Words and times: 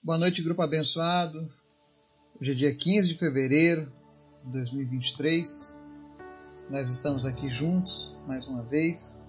Boa 0.00 0.16
noite, 0.16 0.42
grupo 0.42 0.62
abençoado. 0.62 1.52
Hoje 2.40 2.52
é 2.52 2.54
dia 2.54 2.72
15 2.72 3.08
de 3.08 3.18
fevereiro 3.18 3.92
de 4.44 4.52
2023. 4.52 5.90
Nós 6.70 6.88
estamos 6.88 7.24
aqui 7.24 7.48
juntos 7.48 8.16
mais 8.24 8.46
uma 8.46 8.62
vez 8.62 9.28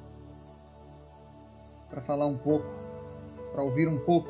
para 1.89 2.03
falar 2.03 2.27
um 2.27 2.37
pouco, 2.37 2.69
para 3.51 3.63
ouvir 3.63 3.87
um 3.87 4.05
pouco, 4.05 4.29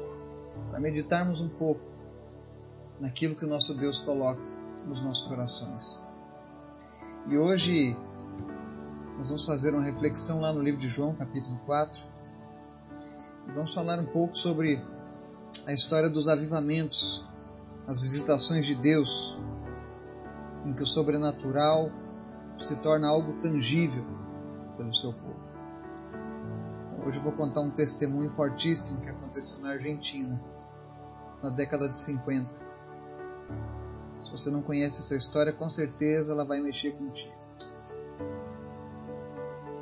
para 0.69 0.79
meditarmos 0.79 1.41
um 1.41 1.49
pouco 1.49 1.81
naquilo 3.01 3.35
que 3.35 3.43
o 3.43 3.49
nosso 3.49 3.75
Deus 3.75 3.99
coloca 3.99 4.41
nos 4.87 5.01
nossos 5.01 5.27
corações. 5.27 6.01
E 7.27 7.37
hoje 7.37 7.97
nós 9.17 9.27
vamos 9.27 9.45
fazer 9.45 9.73
uma 9.73 9.83
reflexão 9.83 10.39
lá 10.39 10.53
no 10.53 10.61
livro 10.61 10.79
de 10.79 10.87
João, 10.87 11.13
capítulo 11.13 11.59
4. 11.65 12.01
E 13.49 13.51
vamos 13.51 13.73
falar 13.73 13.99
um 13.99 14.05
pouco 14.05 14.37
sobre 14.37 14.81
a 15.65 15.73
história 15.73 16.09
dos 16.09 16.27
avivamentos, 16.27 17.25
as 17.87 18.01
visitações 18.01 18.65
de 18.65 18.75
Deus, 18.75 19.37
em 20.65 20.73
que 20.73 20.83
o 20.83 20.85
sobrenatural 20.85 21.91
se 22.59 22.75
torna 22.77 23.07
algo 23.07 23.41
tangível 23.41 24.05
pelo 24.77 24.93
seu 24.93 25.13
povo. 25.13 25.49
Então, 26.87 27.07
hoje 27.07 27.17
eu 27.17 27.23
vou 27.23 27.33
contar 27.33 27.61
um 27.61 27.69
testemunho 27.69 28.29
fortíssimo 28.29 29.01
que 29.01 29.09
aconteceu 29.09 29.59
na 29.59 29.69
Argentina, 29.69 30.41
na 31.41 31.49
década 31.49 31.87
de 31.87 31.97
50. 31.97 32.59
Se 34.21 34.31
você 34.31 34.49
não 34.49 34.61
conhece 34.61 34.99
essa 34.99 35.15
história, 35.15 35.53
com 35.53 35.69
certeza 35.69 36.31
ela 36.31 36.43
vai 36.43 36.59
mexer 36.59 36.91
contigo. 36.91 37.33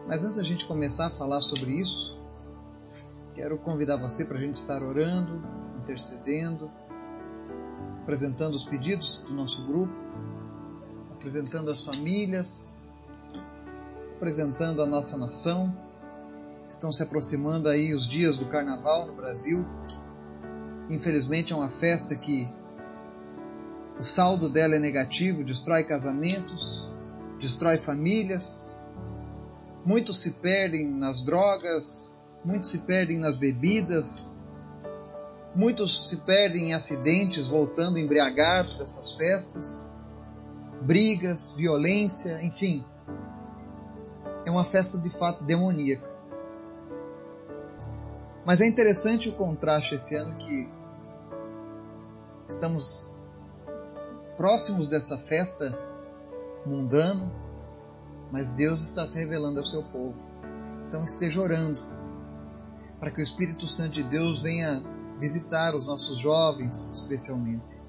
Mas 0.08 0.24
antes 0.24 0.38
da 0.38 0.44
gente 0.44 0.66
começar 0.66 1.08
a 1.08 1.10
falar 1.10 1.42
sobre 1.42 1.72
isso, 1.72 2.18
quero 3.38 3.56
convidar 3.60 3.98
você 3.98 4.26
para 4.26 4.40
a 4.40 4.42
gente 4.42 4.56
estar 4.56 4.82
orando, 4.82 5.44
intercedendo, 5.84 6.72
apresentando 8.02 8.56
os 8.56 8.66
pedidos 8.66 9.20
do 9.20 9.32
nosso 9.36 9.64
grupo, 9.64 9.94
apresentando 11.12 11.70
as 11.70 11.84
famílias, 11.84 12.82
apresentando 14.16 14.82
a 14.82 14.88
nossa 14.88 15.16
nação. 15.18 15.72
Estão 16.68 16.92
se 16.92 17.04
aproximando 17.04 17.70
aí 17.70 17.94
os 17.94 18.08
dias 18.08 18.38
do 18.38 18.48
carnaval 18.48 19.06
no 19.06 19.14
Brasil. 19.14 19.64
Infelizmente 20.90 21.54
é 21.54 21.56
uma 21.56 21.70
festa 21.70 22.16
que 22.16 22.52
o 24.00 24.04
saldo 24.04 24.50
dela 24.50 24.78
é 24.78 24.80
negativo, 24.80 25.44
destrói 25.44 25.84
casamentos, 25.84 26.92
destrói 27.40 27.78
famílias. 27.78 28.80
Muitos 29.86 30.18
se 30.22 30.32
perdem 30.32 30.90
nas 30.90 31.22
drogas, 31.22 32.17
muitos 32.48 32.70
se 32.70 32.80
perdem 32.80 33.20
nas 33.20 33.36
bebidas, 33.36 34.38
Muitos 35.58 36.10
se 36.10 36.18
perdem 36.18 36.70
em 36.70 36.74
acidentes 36.76 37.48
voltando 37.48 37.98
embriagados 37.98 38.78
dessas 38.78 39.14
festas, 39.14 39.92
brigas, 40.84 41.54
violência, 41.54 42.40
enfim. 42.44 42.86
É 44.46 44.52
uma 44.52 44.64
festa 44.64 45.00
de 45.00 45.10
fato 45.10 45.44
demoníaca. 45.44 46.08
Mas 48.46 48.62
é 48.62 48.68
interessante 48.68 49.30
o 49.30 49.32
contraste 49.32 49.96
esse 49.96 50.14
ano 50.14 50.36
que 50.38 50.70
estamos 52.48 53.16
próximos 54.38 54.86
dessa 54.86 55.18
festa 55.18 55.76
mundana, 56.68 57.34
mas 58.32 58.52
Deus 58.52 58.82
está 58.82 59.08
se 59.08 59.18
revelando 59.18 59.58
ao 59.58 59.66
seu 59.66 59.82
povo. 59.82 60.16
Então 60.88 61.04
esteja 61.04 61.42
orando 61.42 61.97
para 63.00 63.12
que 63.12 63.20
o 63.20 63.24
Espírito 63.24 63.68
Santo 63.68 63.92
de 63.92 64.04
Deus 64.04 64.42
venha 64.42 64.84
visitar 65.20 65.76
os 65.76 65.88
nossos 65.88 66.18
jovens, 66.18 66.90
especialmente. 66.92 67.80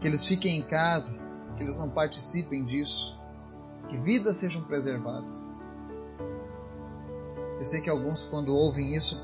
Que 0.00 0.08
eles 0.08 0.26
fiquem 0.26 0.58
em 0.58 0.62
casa, 0.62 1.20
que 1.56 1.62
eles 1.62 1.78
não 1.78 1.90
participem 1.90 2.64
disso, 2.64 3.18
que 3.88 3.98
vidas 3.98 4.38
sejam 4.38 4.62
preservadas. 4.62 5.60
Eu 7.58 7.64
sei 7.64 7.80
que 7.80 7.90
alguns, 7.90 8.24
quando 8.24 8.54
ouvem 8.54 8.92
isso, 8.92 9.22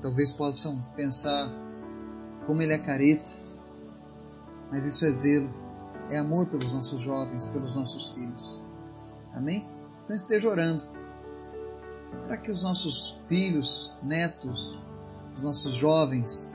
talvez 0.00 0.32
possam 0.32 0.80
pensar 0.94 1.50
como 2.46 2.60
ele 2.62 2.74
é 2.74 2.78
careta, 2.78 3.32
mas 4.70 4.84
isso 4.84 5.04
é 5.04 5.10
zelo, 5.10 5.50
é 6.10 6.18
amor 6.18 6.46
pelos 6.46 6.72
nossos 6.72 7.00
jovens, 7.00 7.46
pelos 7.46 7.74
nossos 7.74 8.12
filhos. 8.12 8.62
Amém? 9.32 9.68
Então 10.04 10.14
esteja 10.14 10.48
orando 10.48 10.99
para 12.26 12.36
que 12.36 12.50
os 12.50 12.62
nossos 12.62 13.18
filhos, 13.26 13.92
netos, 14.02 14.78
os 15.34 15.42
nossos 15.42 15.74
jovens 15.74 16.54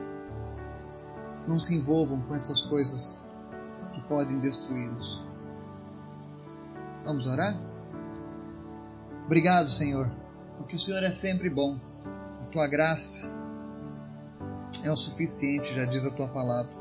não 1.46 1.58
se 1.58 1.74
envolvam 1.74 2.20
com 2.22 2.34
essas 2.34 2.62
coisas 2.62 3.24
que 3.92 4.00
podem 4.02 4.38
destruí-los. 4.38 5.24
Vamos 7.04 7.26
orar? 7.26 7.54
Obrigado, 9.26 9.68
Senhor, 9.68 10.10
porque 10.56 10.76
o 10.76 10.80
Senhor 10.80 11.02
é 11.02 11.10
sempre 11.10 11.48
bom. 11.48 11.78
A 12.42 12.46
tua 12.46 12.66
graça 12.66 13.26
é 14.82 14.90
o 14.90 14.96
suficiente, 14.96 15.74
já 15.74 15.84
diz 15.84 16.04
a 16.04 16.10
tua 16.10 16.28
palavra. 16.28 16.72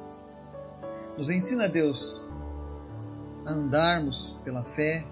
Nos 1.18 1.30
ensina, 1.30 1.68
Deus, 1.68 2.24
a 3.46 3.52
andarmos 3.52 4.38
pela 4.44 4.64
fé, 4.64 5.06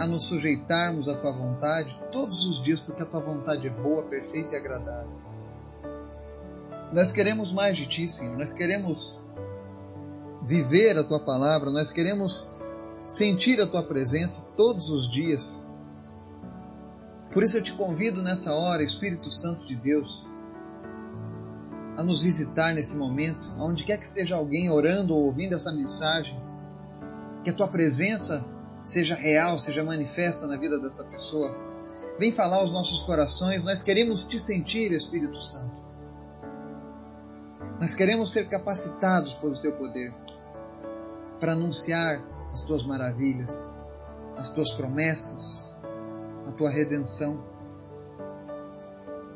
a 0.00 0.06
nos 0.06 0.24
sujeitarmos 0.24 1.10
à 1.10 1.14
tua 1.14 1.30
vontade 1.30 1.94
todos 2.10 2.46
os 2.46 2.62
dias, 2.62 2.80
porque 2.80 3.02
a 3.02 3.06
tua 3.06 3.20
vontade 3.20 3.66
é 3.66 3.70
boa, 3.70 4.02
perfeita 4.04 4.54
e 4.54 4.56
agradável. 4.56 5.12
Nós 6.90 7.12
queremos 7.12 7.52
mais 7.52 7.76
de 7.76 7.86
ti, 7.86 8.08
Senhor. 8.08 8.34
Nós 8.34 8.54
queremos 8.54 9.20
viver 10.42 10.96
a 10.96 11.04
tua 11.04 11.20
palavra, 11.20 11.70
nós 11.70 11.90
queremos 11.90 12.50
sentir 13.06 13.60
a 13.60 13.66
tua 13.66 13.82
presença 13.82 14.46
todos 14.56 14.88
os 14.88 15.12
dias. 15.12 15.70
Por 17.30 17.42
isso 17.42 17.58
eu 17.58 17.62
te 17.62 17.74
convido 17.74 18.22
nessa 18.22 18.54
hora, 18.54 18.82
Espírito 18.82 19.30
Santo 19.30 19.66
de 19.66 19.76
Deus, 19.76 20.26
a 21.98 22.02
nos 22.02 22.22
visitar 22.22 22.72
nesse 22.72 22.96
momento, 22.96 23.52
aonde 23.58 23.84
quer 23.84 23.98
que 23.98 24.06
esteja 24.06 24.34
alguém 24.34 24.70
orando 24.70 25.14
ou 25.14 25.26
ouvindo 25.26 25.54
essa 25.54 25.70
mensagem, 25.70 26.40
que 27.44 27.50
a 27.50 27.52
tua 27.52 27.68
presença 27.68 28.42
seja 28.90 29.14
real, 29.14 29.58
seja 29.58 29.84
manifesta 29.84 30.46
na 30.46 30.56
vida 30.56 30.78
dessa 30.78 31.04
pessoa. 31.04 31.56
Vem 32.18 32.32
falar 32.32 32.58
aos 32.58 32.72
nossos 32.72 33.02
corações, 33.02 33.64
nós 33.64 33.82
queremos 33.82 34.24
te 34.24 34.38
sentir, 34.40 34.92
Espírito 34.92 35.40
Santo. 35.40 35.80
Nós 37.80 37.94
queremos 37.94 38.32
ser 38.32 38.48
capacitados 38.48 39.32
pelo 39.34 39.58
teu 39.58 39.72
poder 39.72 40.12
para 41.38 41.52
anunciar 41.52 42.20
as 42.52 42.64
tuas 42.64 42.84
maravilhas, 42.84 43.78
as 44.36 44.50
tuas 44.50 44.72
promessas, 44.72 45.74
a 46.46 46.52
tua 46.52 46.68
redenção. 46.68 47.42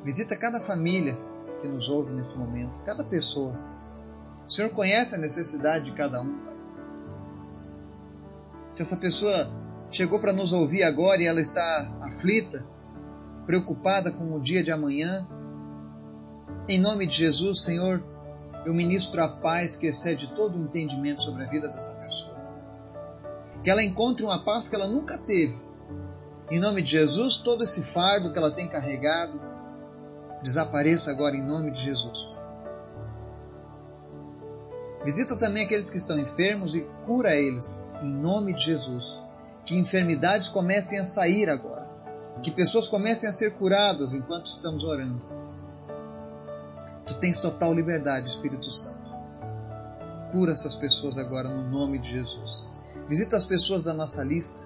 Visita 0.05 0.37
cada 0.37 0.61
família 0.61 1.17
que 1.61 1.69
nos 1.69 1.89
ouve 1.89 2.13
nesse 2.13 2.37
momento, 2.37 2.83
cada 2.85 3.03
pessoa. 3.03 3.59
O 4.47 4.51
Senhor 4.51 4.71
conhece 4.71 5.15
a 5.15 5.19
necessidade 5.19 5.87
de 5.87 5.93
cada 5.93 6.21
um 6.21 6.54
se 8.75 8.83
essa 8.83 8.97
pessoa 8.97 9.49
chegou 9.89 10.19
para 10.19 10.33
nos 10.33 10.53
ouvir 10.53 10.83
agora 10.83 11.23
e 11.23 11.27
ela 11.27 11.41
está 11.41 11.97
aflita, 12.03 12.67
preocupada 13.47 14.11
com 14.11 14.35
o 14.35 14.41
dia 14.41 14.65
de 14.65 14.73
amanhã, 14.73 15.27
em 16.69 16.81
nome 16.81 17.07
de 17.07 17.15
Jesus, 17.15 17.63
Senhor, 17.63 18.03
eu 18.67 18.75
ministro 18.75 19.23
a 19.23 19.29
paz 19.29 19.77
que 19.77 19.87
excede 19.87 20.29
todo 20.33 20.59
o 20.59 20.63
entendimento 20.63 21.23
sobre 21.23 21.45
a 21.45 21.49
vida 21.49 21.69
dessa 21.69 21.95
pessoa. 21.95 22.35
Que 23.63 23.71
ela 23.71 23.83
encontre 23.83 24.25
uma 24.25 24.43
paz 24.43 24.69
que 24.69 24.75
ela 24.75 24.89
nunca 24.89 25.19
teve. 25.19 25.63
Em 26.51 26.59
nome 26.59 26.83
de 26.83 26.91
Jesus, 26.91 27.37
todo 27.37 27.63
esse 27.63 27.83
fardo 27.83 28.33
que 28.33 28.39
ela 28.39 28.51
tem 28.51 28.69
carregado 28.69 29.41
desapareça 30.43 31.11
agora 31.11 31.37
em 31.37 31.47
nome 31.47 31.71
de 31.71 31.81
Jesus. 31.81 32.34
Visita 35.05 35.37
também 35.37 35.65
aqueles 35.65 35.91
que 35.91 35.99
estão 35.99 36.19
enfermos 36.19 36.75
e 36.75 36.81
cura 37.05 37.37
eles, 37.37 37.91
em 38.03 38.11
nome 38.11 38.55
de 38.55 38.65
Jesus. 38.65 39.23
Que 39.67 39.77
enfermidades 39.77 40.49
comecem 40.49 40.99
a 40.99 41.05
sair 41.05 41.51
agora. 41.51 41.87
Que 42.43 42.51
pessoas 42.51 42.89
comecem 42.89 43.29
a 43.29 43.33
ser 43.33 43.53
curadas 43.53 44.15
enquanto 44.15 44.47
estamos 44.47 44.83
orando. 44.83 45.23
Tu 47.07 47.15
tens 47.17 47.39
total 47.39 47.75
liberdade, 47.75 48.29
Espírito 48.29 48.73
Santo. 48.73 49.05
Cura 50.33 50.53
essas 50.53 50.75
pessoas 50.75 51.19
agora 51.19 51.51
no 51.51 51.71
nome 51.71 51.99
de 51.99 52.11
Jesus. 52.11 52.69
Visita 53.07 53.37
as 53.37 53.45
pessoas 53.45 53.85
da 53.85 53.93
nossa 53.93 54.25
lista. 54.25 54.63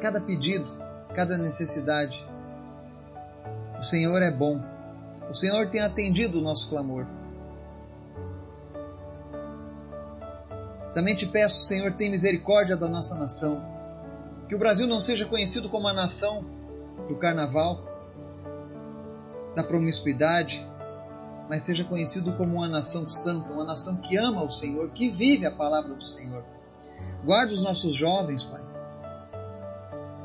Cada 0.00 0.20
pedido, 0.20 0.66
cada 1.14 1.36
necessidade. 1.36 2.24
O 3.78 3.82
Senhor 3.82 4.22
é 4.22 4.30
bom. 4.30 4.62
O 5.28 5.34
Senhor 5.34 5.68
tem 5.68 5.80
atendido 5.80 6.38
o 6.38 6.42
nosso 6.42 6.68
clamor. 6.68 7.04
Também 10.96 11.14
te 11.14 11.26
peço, 11.26 11.66
Senhor, 11.66 11.92
tem 11.92 12.08
misericórdia 12.08 12.74
da 12.74 12.88
nossa 12.88 13.14
nação. 13.16 13.62
Que 14.48 14.54
o 14.54 14.58
Brasil 14.58 14.86
não 14.86 14.98
seja 14.98 15.26
conhecido 15.26 15.68
como 15.68 15.86
a 15.86 15.92
nação 15.92 16.42
do 17.06 17.14
carnaval, 17.16 17.84
da 19.54 19.62
promiscuidade, 19.62 20.66
mas 21.50 21.64
seja 21.64 21.84
conhecido 21.84 22.32
como 22.32 22.56
uma 22.56 22.66
nação 22.66 23.06
santa, 23.06 23.52
uma 23.52 23.62
nação 23.62 23.98
que 23.98 24.16
ama 24.16 24.42
o 24.42 24.50
Senhor, 24.50 24.88
que 24.88 25.10
vive 25.10 25.44
a 25.44 25.50
palavra 25.50 25.94
do 25.94 26.02
Senhor. 26.02 26.42
Guarda 27.22 27.52
os 27.52 27.62
nossos 27.62 27.94
jovens, 27.94 28.44
Pai. 28.44 28.64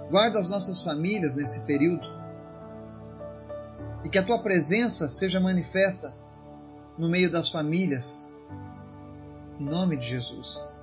Guarda 0.09 0.39
as 0.39 0.51
nossas 0.51 0.81
famílias 0.81 1.35
nesse 1.35 1.65
período. 1.65 2.07
E 4.05 4.09
que 4.09 4.17
a 4.17 4.23
tua 4.23 4.39
presença 4.39 5.09
seja 5.09 5.37
manifesta 5.37 6.13
no 6.97 7.09
meio 7.09 7.29
das 7.29 7.49
famílias. 7.49 8.30
Em 9.61 9.63
nome 9.63 9.95
de 9.95 10.07
Jesus. 10.07 10.73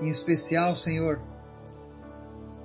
Em 0.00 0.06
especial, 0.06 0.76
Senhor, 0.76 1.20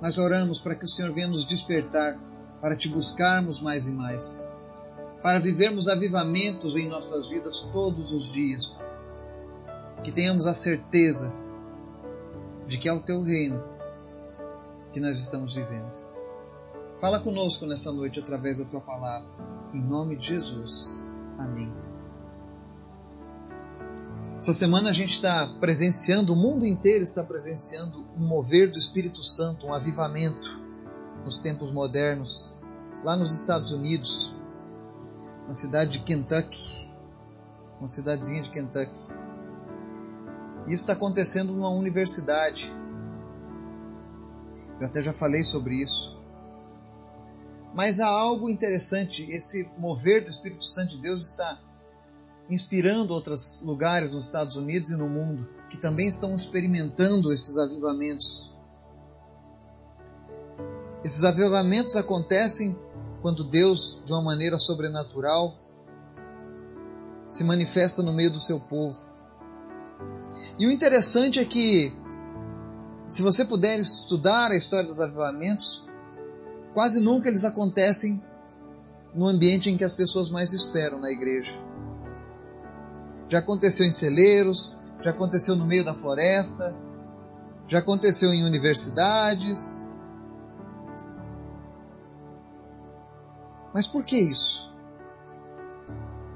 nós 0.00 0.18
oramos 0.18 0.60
para 0.60 0.76
que 0.76 0.84
o 0.84 0.88
Senhor 0.88 1.12
venha 1.12 1.26
nos 1.26 1.44
despertar 1.44 2.16
para 2.60 2.76
te 2.76 2.88
buscarmos 2.88 3.58
mais 3.58 3.88
e 3.88 3.90
mais, 3.90 4.46
para 5.20 5.40
vivermos 5.40 5.88
avivamentos 5.88 6.76
em 6.76 6.88
nossas 6.88 7.26
vidas 7.26 7.62
todos 7.72 8.12
os 8.12 8.32
dias. 8.32 8.76
Que 10.04 10.12
tenhamos 10.12 10.46
a 10.46 10.54
certeza 10.54 11.34
de 12.68 12.78
que 12.78 12.88
é 12.88 12.92
o 12.92 13.02
teu 13.02 13.20
reino 13.20 13.60
que 14.92 15.00
nós 15.00 15.18
estamos 15.18 15.54
vivendo. 15.54 15.92
Fala 17.00 17.18
conosco 17.18 17.66
nessa 17.66 17.90
noite 17.90 18.20
através 18.20 18.58
da 18.58 18.64
tua 18.64 18.80
palavra. 18.80 19.28
Em 19.74 19.82
nome 19.82 20.14
de 20.14 20.28
Jesus. 20.28 21.04
Amém. 21.36 21.91
Essa 24.42 24.52
semana 24.52 24.90
a 24.90 24.92
gente 24.92 25.12
está 25.12 25.46
presenciando, 25.60 26.32
o 26.32 26.36
mundo 26.36 26.66
inteiro 26.66 27.04
está 27.04 27.22
presenciando 27.22 28.04
um 28.16 28.26
mover 28.26 28.72
do 28.72 28.76
Espírito 28.76 29.22
Santo, 29.22 29.68
um 29.68 29.72
avivamento 29.72 30.48
nos 31.22 31.38
tempos 31.38 31.70
modernos, 31.70 32.52
lá 33.04 33.14
nos 33.14 33.32
Estados 33.32 33.70
Unidos, 33.70 34.34
na 35.46 35.54
cidade 35.54 35.92
de 35.92 35.98
Kentucky, 36.00 36.92
uma 37.78 37.86
cidadezinha 37.86 38.42
de 38.42 38.50
Kentucky. 38.50 39.12
Isso 40.66 40.74
está 40.74 40.94
acontecendo 40.94 41.52
numa 41.52 41.70
universidade. 41.70 42.68
Eu 44.80 44.88
até 44.88 45.04
já 45.04 45.12
falei 45.12 45.44
sobre 45.44 45.76
isso. 45.76 46.20
Mas 47.72 48.00
há 48.00 48.08
algo 48.08 48.50
interessante, 48.50 49.22
esse 49.30 49.70
mover 49.78 50.24
do 50.24 50.30
Espírito 50.30 50.64
Santo 50.64 50.96
de 50.96 51.02
Deus 51.02 51.28
está 51.28 51.60
inspirando 52.52 53.14
outros 53.14 53.58
lugares 53.62 54.12
nos 54.14 54.26
Estados 54.26 54.56
Unidos 54.56 54.90
e 54.90 54.96
no 54.96 55.08
mundo 55.08 55.48
que 55.70 55.78
também 55.78 56.06
estão 56.06 56.36
experimentando 56.36 57.32
esses 57.32 57.56
avivamentos. 57.56 58.54
Esses 61.02 61.24
avivamentos 61.24 61.96
acontecem 61.96 62.78
quando 63.22 63.42
Deus, 63.42 64.02
de 64.04 64.12
uma 64.12 64.22
maneira 64.22 64.58
sobrenatural, 64.58 65.56
se 67.26 67.42
manifesta 67.42 68.02
no 68.02 68.12
meio 68.12 68.30
do 68.30 68.38
seu 68.38 68.60
povo. 68.60 68.98
E 70.58 70.66
o 70.66 70.70
interessante 70.70 71.38
é 71.38 71.44
que, 71.46 71.90
se 73.06 73.22
você 73.22 73.46
puder 73.46 73.80
estudar 73.80 74.50
a 74.50 74.56
história 74.56 74.86
dos 74.86 75.00
avivamentos, 75.00 75.88
quase 76.74 77.00
nunca 77.00 77.30
eles 77.30 77.44
acontecem 77.44 78.22
no 79.14 79.26
ambiente 79.26 79.70
em 79.70 79.76
que 79.78 79.84
as 79.84 79.94
pessoas 79.94 80.30
mais 80.30 80.52
esperam 80.52 81.00
na 81.00 81.10
igreja 81.10 81.71
já 83.32 83.38
aconteceu 83.38 83.86
em 83.86 83.90
celeiros, 83.90 84.76
já 85.00 85.08
aconteceu 85.08 85.56
no 85.56 85.64
meio 85.64 85.82
da 85.82 85.94
floresta, 85.94 86.78
já 87.66 87.78
aconteceu 87.78 88.30
em 88.30 88.44
universidades. 88.44 89.88
Mas 93.72 93.86
por 93.86 94.04
que 94.04 94.18
isso? 94.18 94.70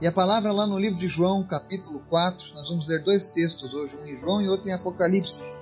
E 0.01 0.07
a 0.07 0.13
palavra 0.13 0.51
lá 0.53 0.67
no 0.67 0.79
livro 0.79 0.99
de 0.99 1.07
João, 1.07 1.47
capítulo 1.47 2.01
4, 2.09 2.55
nós 2.55 2.71
vamos 2.71 2.87
ler 2.87 3.03
dois 3.03 3.27
textos 3.27 3.75
hoje, 3.75 3.99
um 3.99 4.07
em 4.07 4.17
João 4.17 4.41
e 4.41 4.49
outro 4.49 4.67
em 4.71 4.73
Apocalipse. 4.73 5.53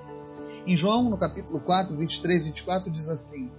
Em 0.65 0.77
João, 0.77 1.09
no 1.09 1.17
capítulo 1.17 1.59
4, 1.59 1.97
23 1.97 2.43
e 2.43 2.47
24, 2.47 2.89
diz 2.89 3.09
assim: 3.09 3.51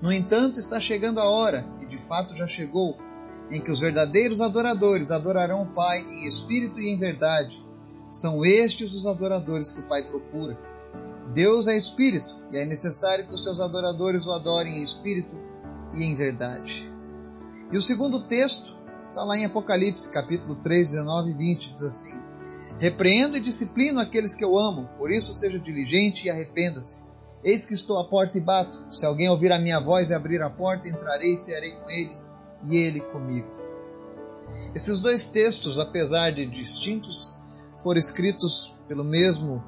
No 0.00 0.10
entanto, 0.10 0.58
está 0.58 0.80
chegando 0.80 1.20
a 1.20 1.28
hora, 1.28 1.68
e 1.82 1.86
de 1.86 1.98
fato 1.98 2.34
já 2.34 2.46
chegou, 2.46 2.96
em 3.50 3.60
que 3.60 3.70
os 3.70 3.80
verdadeiros 3.80 4.40
adoradores 4.40 5.10
adorarão 5.10 5.62
o 5.62 5.66
Pai 5.66 6.00
em 6.00 6.26
espírito 6.26 6.80
e 6.80 6.88
em 6.88 6.96
verdade. 6.96 7.64
São 8.10 8.44
estes 8.44 8.94
os 8.94 9.06
adoradores 9.06 9.72
que 9.72 9.80
o 9.80 9.88
Pai 9.88 10.02
procura. 10.02 10.58
Deus 11.34 11.66
é 11.66 11.76
espírito 11.76 12.34
e 12.52 12.58
é 12.58 12.64
necessário 12.64 13.26
que 13.26 13.34
os 13.34 13.42
seus 13.42 13.60
adoradores 13.60 14.26
o 14.26 14.32
adorem 14.32 14.78
em 14.78 14.82
espírito 14.82 15.36
e 15.92 16.04
em 16.04 16.14
verdade. 16.14 16.90
E 17.72 17.76
o 17.76 17.82
segundo 17.82 18.20
texto 18.20 18.76
está 19.08 19.24
lá 19.24 19.36
em 19.36 19.44
Apocalipse, 19.44 20.12
capítulo 20.12 20.56
3, 20.56 20.92
19 20.92 21.30
e 21.30 21.34
20, 21.34 21.70
diz 21.70 21.82
assim: 21.82 22.14
Repreendo 22.78 23.36
e 23.36 23.40
disciplino 23.40 24.00
aqueles 24.00 24.34
que 24.34 24.44
eu 24.44 24.58
amo, 24.58 24.88
por 24.98 25.10
isso 25.10 25.34
seja 25.34 25.58
diligente 25.58 26.26
e 26.26 26.30
arrependa-se. 26.30 27.10
Eis 27.42 27.64
que 27.64 27.74
estou 27.74 27.98
à 27.98 28.08
porta 28.08 28.36
e 28.36 28.40
bato. 28.40 28.78
Se 28.92 29.06
alguém 29.06 29.28
ouvir 29.28 29.50
a 29.52 29.58
minha 29.58 29.80
voz 29.80 30.10
e 30.10 30.14
abrir 30.14 30.42
a 30.42 30.50
porta, 30.50 30.88
entrarei 30.88 31.34
e 31.34 31.38
cearei 31.38 31.72
com 31.72 31.88
ele 31.90 32.19
e 32.62 32.76
ele 32.76 33.00
comigo. 33.00 33.48
Esses 34.74 35.00
dois 35.00 35.28
textos, 35.28 35.78
apesar 35.78 36.30
de 36.32 36.46
distintos, 36.46 37.36
foram 37.82 37.98
escritos 37.98 38.74
pelo 38.86 39.04
mesmo 39.04 39.62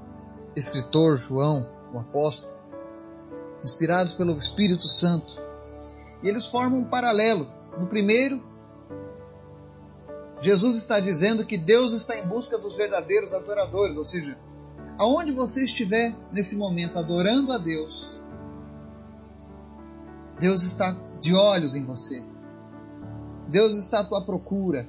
escritor, 0.55 1.17
João, 1.17 1.69
o 1.93 1.99
apóstolo, 1.99 2.53
inspirados 3.65 4.15
pelo 4.15 4.37
Espírito 4.37 4.87
Santo. 4.87 5.41
E 6.23 6.29
eles 6.29 6.47
formam 6.47 6.81
um 6.81 6.85
paralelo. 6.85 7.51
No 7.79 7.87
primeiro, 7.87 8.43
Jesus 10.41 10.77
está 10.77 11.01
dizendo 11.01 11.47
que 11.47 11.57
Deus 11.57 11.93
está 11.93 12.17
em 12.17 12.27
busca 12.27 12.59
dos 12.59 12.77
verdadeiros 12.77 13.33
adoradores, 13.33 13.97
ou 13.97 14.05
seja, 14.05 14.37
aonde 14.99 15.33
você 15.33 15.65
estiver 15.65 16.15
nesse 16.33 16.57
momento 16.57 16.99
adorando 16.99 17.53
a 17.53 17.59
Deus, 17.59 18.21
Deus 20.39 20.63
está 20.63 20.97
de 21.21 21.35
olhos 21.35 21.77
em 21.77 21.85
você. 21.85 22.32
Deus 23.53 23.77
está 23.77 24.01
à 24.01 24.05
tua 24.05 24.23
procura. 24.23 24.89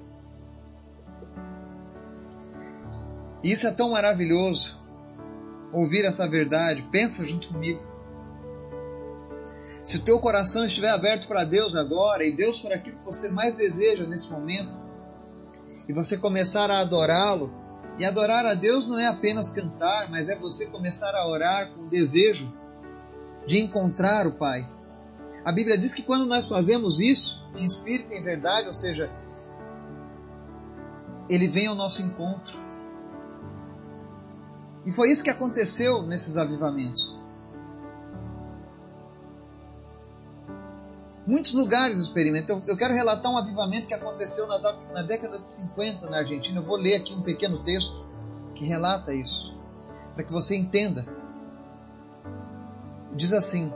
Isso 3.44 3.68
é 3.68 3.72
tão 3.72 3.92
maravilhoso. 3.92 4.82
Ouvir 5.74 6.06
essa 6.06 6.30
verdade. 6.30 6.82
Pensa 6.84 7.26
junto 7.26 7.50
comigo. 7.50 7.82
Se 9.84 9.98
o 9.98 10.02
teu 10.02 10.18
coração 10.18 10.66
estiver 10.66 10.92
aberto 10.92 11.28
para 11.28 11.44
Deus 11.44 11.76
agora 11.76 12.26
e 12.26 12.34
Deus 12.34 12.62
for 12.62 12.72
aquilo 12.72 12.98
que 13.00 13.06
você 13.06 13.30
mais 13.30 13.56
deseja 13.56 14.06
nesse 14.06 14.32
momento, 14.32 14.72
e 15.90 15.92
você 15.92 16.16
começar 16.18 16.72
a 16.72 16.80
adorá-lo, 16.80 17.54
e 18.00 18.06
adorar 18.06 18.46
a 18.46 18.54
Deus 18.54 18.88
não 18.88 18.98
é 18.98 19.08
apenas 19.08 19.50
cantar, 19.50 20.10
mas 20.10 20.30
é 20.30 20.38
você 20.38 20.68
começar 20.68 21.14
a 21.14 21.28
orar 21.28 21.70
com 21.74 21.90
desejo 21.90 22.58
de 23.46 23.60
encontrar 23.60 24.26
o 24.26 24.32
Pai. 24.32 24.66
A 25.46 25.52
Bíblia 25.52 25.78
diz 25.78 25.94
que 25.94 26.02
quando 26.02 26.26
nós 26.26 26.48
fazemos 26.48 27.02
isso, 27.02 27.46
em 27.56 27.66
espírito 27.66 28.14
e 28.14 28.18
em 28.18 28.22
verdade, 28.22 28.68
ou 28.68 28.74
seja, 28.74 29.12
ele 31.30 31.48
vem 31.48 31.68
ao 31.68 31.76
nosso 31.76 32.02
encontro. 32.02 32.58
E 34.86 34.92
foi 34.92 35.10
isso 35.10 35.24
que 35.24 35.30
aconteceu 35.30 36.04
nesses 36.04 36.38
avivamentos. 36.38 37.20
Muitos 41.26 41.54
lugares 41.54 41.98
experimentam. 41.98 42.62
Eu 42.68 42.76
quero 42.76 42.94
relatar 42.94 43.32
um 43.32 43.38
avivamento 43.38 43.88
que 43.88 43.94
aconteceu 43.94 44.46
na, 44.46 44.60
na 44.94 45.04
década 45.04 45.40
de 45.40 45.50
50 45.50 46.10
na 46.10 46.18
Argentina. 46.18 46.60
Eu 46.60 46.64
vou 46.64 46.76
ler 46.76 46.96
aqui 46.96 47.14
um 47.14 47.22
pequeno 47.22 47.64
texto 47.64 48.06
que 48.56 48.66
relata 48.66 49.14
isso, 49.14 49.58
para 50.16 50.24
que 50.24 50.32
você 50.32 50.56
entenda. 50.56 51.06
Diz 53.16 53.32
assim: 53.32 53.74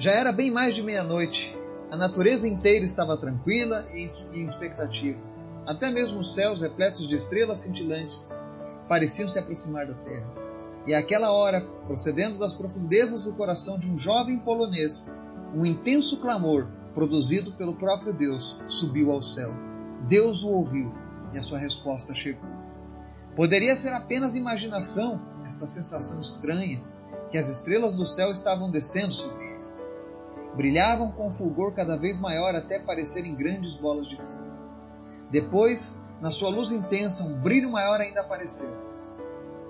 já 0.00 0.12
era 0.12 0.32
bem 0.32 0.50
mais 0.50 0.74
de 0.74 0.82
meia-noite. 0.82 1.54
A 1.90 1.96
natureza 1.96 2.48
inteira 2.48 2.86
estava 2.86 3.18
tranquila 3.18 3.86
e 3.92 4.08
em 4.32 4.46
expectativa. 4.48 5.20
Até 5.66 5.90
mesmo 5.90 6.20
os 6.20 6.32
céus, 6.32 6.62
repletos 6.62 7.06
de 7.06 7.14
estrelas 7.14 7.60
cintilantes, 7.60 8.30
pareciam 8.88 9.28
se 9.28 9.38
aproximar 9.38 9.86
da 9.86 9.92
terra. 9.92 10.26
E 10.86 10.94
àquela 10.94 11.30
hora, 11.30 11.60
procedendo 11.86 12.38
das 12.38 12.54
profundezas 12.54 13.20
do 13.20 13.34
coração 13.34 13.78
de 13.78 13.90
um 13.90 13.98
jovem 13.98 14.38
polonês, 14.38 15.14
um 15.54 15.66
intenso 15.66 16.16
clamor, 16.16 16.66
produzido 16.94 17.52
pelo 17.52 17.74
próprio 17.74 18.14
Deus, 18.14 18.62
subiu 18.66 19.10
ao 19.10 19.20
céu. 19.20 19.52
Deus 20.08 20.42
o 20.42 20.48
ouviu 20.48 20.94
e 21.34 21.38
a 21.38 21.42
sua 21.42 21.58
resposta 21.58 22.14
chegou. 22.14 22.48
Poderia 23.36 23.76
ser 23.76 23.92
apenas 23.92 24.34
imaginação 24.34 25.20
esta 25.46 25.66
sensação 25.66 26.22
estranha 26.22 26.82
que 27.30 27.36
as 27.36 27.48
estrelas 27.48 27.92
do 27.94 28.06
céu 28.06 28.32
estavam 28.32 28.70
descendo 28.70 29.12
sobre 29.12 29.49
brilhavam 30.56 31.10
com 31.12 31.30
fulgor 31.30 31.72
cada 31.74 31.96
vez 31.96 32.18
maior 32.18 32.54
até 32.54 32.78
parecerem 32.78 33.34
grandes 33.34 33.74
bolas 33.74 34.08
de 34.08 34.16
fogo. 34.16 34.40
Depois, 35.30 36.00
na 36.20 36.30
sua 36.30 36.50
luz 36.50 36.72
intensa, 36.72 37.24
um 37.24 37.34
brilho 37.34 37.70
maior 37.70 38.00
ainda 38.00 38.20
apareceu. 38.20 38.70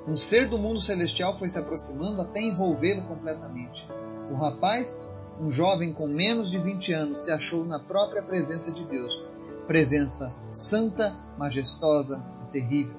Um 0.08 0.16
ser 0.16 0.48
do 0.48 0.58
mundo 0.58 0.80
celestial 0.80 1.38
foi 1.38 1.48
se 1.48 1.58
aproximando 1.58 2.22
até 2.22 2.40
envolvê-lo 2.40 3.02
completamente. 3.02 3.86
O 4.30 4.34
rapaz, 4.34 5.10
um 5.40 5.50
jovem 5.50 5.92
com 5.92 6.06
menos 6.06 6.50
de 6.50 6.58
20 6.58 6.92
anos, 6.92 7.24
se 7.24 7.30
achou 7.30 7.64
na 7.64 7.78
própria 7.78 8.22
presença 8.22 8.72
de 8.72 8.84
Deus 8.84 9.24
presença 9.66 10.34
santa, 10.50 11.14
majestosa 11.38 12.24
e 12.48 12.52
terrível. 12.52 12.96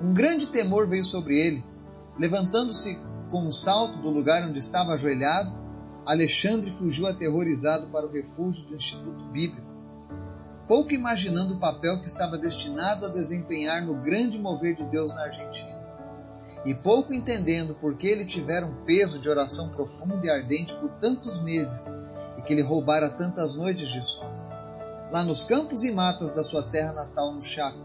Um 0.00 0.14
grande 0.14 0.46
temor 0.46 0.86
veio 0.86 1.02
sobre 1.02 1.36
ele. 1.36 1.64
Levantando-se 2.16 2.96
com 3.28 3.42
um 3.42 3.50
salto 3.50 3.98
do 3.98 4.08
lugar 4.08 4.46
onde 4.46 4.60
estava 4.60 4.92
ajoelhado, 4.92 5.52
Alexandre 6.06 6.70
fugiu 6.70 7.06
aterrorizado 7.06 7.88
para 7.88 8.06
o 8.06 8.10
refúgio 8.10 8.66
do 8.66 8.74
Instituto 8.74 9.24
Bíblico, 9.26 9.68
pouco 10.66 10.92
imaginando 10.92 11.54
o 11.54 11.60
papel 11.60 12.00
que 12.00 12.06
estava 12.06 12.38
destinado 12.38 13.06
a 13.06 13.08
desempenhar 13.10 13.84
no 13.84 13.94
grande 13.94 14.38
mover 14.38 14.74
de 14.74 14.84
Deus 14.84 15.14
na 15.14 15.24
Argentina, 15.24 15.80
e 16.64 16.74
pouco 16.74 17.12
entendendo 17.12 17.74
por 17.74 17.96
que 17.96 18.06
ele 18.06 18.24
tivera 18.24 18.66
um 18.66 18.84
peso 18.84 19.18
de 19.18 19.28
oração 19.28 19.70
profunda 19.70 20.26
e 20.26 20.30
ardente 20.30 20.74
por 20.74 20.90
tantos 21.00 21.40
meses 21.40 21.96
e 22.38 22.42
que 22.42 22.54
lhe 22.54 22.62
roubara 22.62 23.10
tantas 23.10 23.54
noites 23.54 23.88
de 23.88 24.04
sono, 24.04 24.30
lá 25.10 25.22
nos 25.22 25.44
campos 25.44 25.82
e 25.82 25.90
matas 25.90 26.32
da 26.32 26.44
sua 26.44 26.62
terra 26.62 26.92
natal 26.92 27.32
no 27.32 27.42
Chaco. 27.42 27.78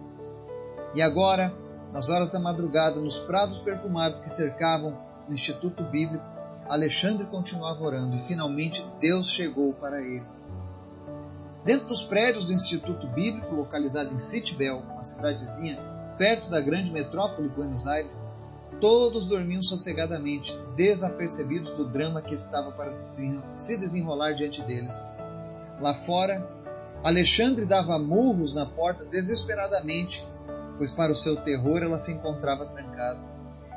E 0.93 1.01
agora, 1.01 1.53
nas 1.91 2.09
horas 2.09 2.29
da 2.29 2.39
madrugada, 2.39 2.99
nos 2.99 3.19
prados 3.19 3.59
perfumados 3.59 4.19
que 4.19 4.29
cercavam 4.29 4.97
o 5.27 5.33
Instituto 5.33 5.83
Bíblico, 5.83 6.34
Alexandre 6.67 7.27
continuava 7.27 7.83
orando 7.83 8.15
e 8.15 8.19
finalmente 8.19 8.85
Deus 8.99 9.29
chegou 9.29 9.73
para 9.73 10.01
ele. 10.01 10.25
Dentro 11.63 11.87
dos 11.87 12.03
prédios 12.03 12.45
do 12.45 12.53
Instituto 12.53 13.07
Bíblico, 13.07 13.55
localizado 13.55 14.13
em 14.13 14.19
Citibel, 14.19 14.83
uma 14.93 15.03
cidadezinha 15.03 15.79
perto 16.17 16.49
da 16.49 16.61
grande 16.61 16.91
metrópole 16.91 17.49
Buenos 17.49 17.87
Aires, 17.87 18.29
todos 18.79 19.27
dormiam 19.27 19.61
sossegadamente, 19.61 20.57
desapercebidos 20.75 21.71
do 21.71 21.85
drama 21.85 22.21
que 22.21 22.33
estava 22.33 22.71
para 22.71 22.95
se 22.95 23.77
desenrolar 23.77 24.33
diante 24.33 24.61
deles. 24.61 25.15
Lá 25.79 25.93
fora, 25.93 26.47
Alexandre 27.03 27.65
dava 27.65 27.99
murros 27.99 28.53
na 28.53 28.65
porta 28.65 29.05
desesperadamente, 29.05 30.25
pois 30.77 30.93
para 30.93 31.11
o 31.11 31.15
seu 31.15 31.35
terror 31.35 31.81
ela 31.81 31.99
se 31.99 32.11
encontrava 32.11 32.65
trancada. 32.65 33.19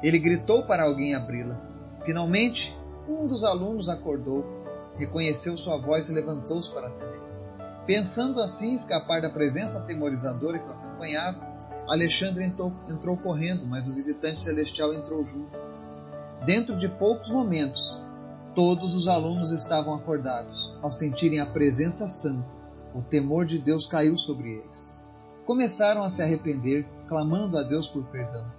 Ele 0.02 0.18
gritou 0.18 0.62
para 0.62 0.85
alguém 0.85 1.14
abri-la. 1.14 1.67
Finalmente, 2.00 2.76
um 3.08 3.26
dos 3.26 3.44
alunos 3.44 3.88
acordou, 3.88 4.44
reconheceu 4.96 5.56
sua 5.56 5.76
voz 5.78 6.08
e 6.08 6.12
levantou-se 6.12 6.72
para 6.72 6.88
atender. 6.88 7.20
Pensando 7.86 8.40
assim 8.40 8.74
escapar 8.74 9.22
da 9.22 9.30
presença 9.30 9.78
atemorizadora 9.78 10.58
que 10.58 10.68
o 10.68 10.72
acompanhava, 10.72 11.40
Alexandre 11.88 12.44
entrou, 12.44 12.72
entrou 12.88 13.16
correndo, 13.16 13.66
mas 13.66 13.88
o 13.88 13.94
visitante 13.94 14.40
celestial 14.40 14.92
entrou 14.92 15.24
junto. 15.24 15.56
Dentro 16.44 16.76
de 16.76 16.88
poucos 16.88 17.30
momentos, 17.30 17.98
todos 18.54 18.94
os 18.94 19.08
alunos 19.08 19.52
estavam 19.52 19.94
acordados. 19.94 20.78
Ao 20.82 20.92
sentirem 20.92 21.40
a 21.40 21.46
presença 21.46 22.10
santa, 22.10 22.46
o 22.94 23.02
temor 23.02 23.46
de 23.46 23.58
Deus 23.58 23.86
caiu 23.86 24.16
sobre 24.16 24.50
eles. 24.58 24.94
Começaram 25.46 26.02
a 26.02 26.10
se 26.10 26.22
arrepender, 26.22 26.86
clamando 27.06 27.56
a 27.56 27.62
Deus 27.62 27.88
por 27.88 28.04
perdão. 28.04 28.52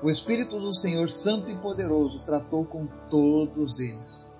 O 0.00 0.08
Espírito 0.08 0.60
do 0.60 0.72
Senhor 0.72 1.10
Santo 1.10 1.50
e 1.50 1.56
Poderoso 1.56 2.24
tratou 2.24 2.64
com 2.64 2.86
todos 3.10 3.80
eles. 3.80 4.32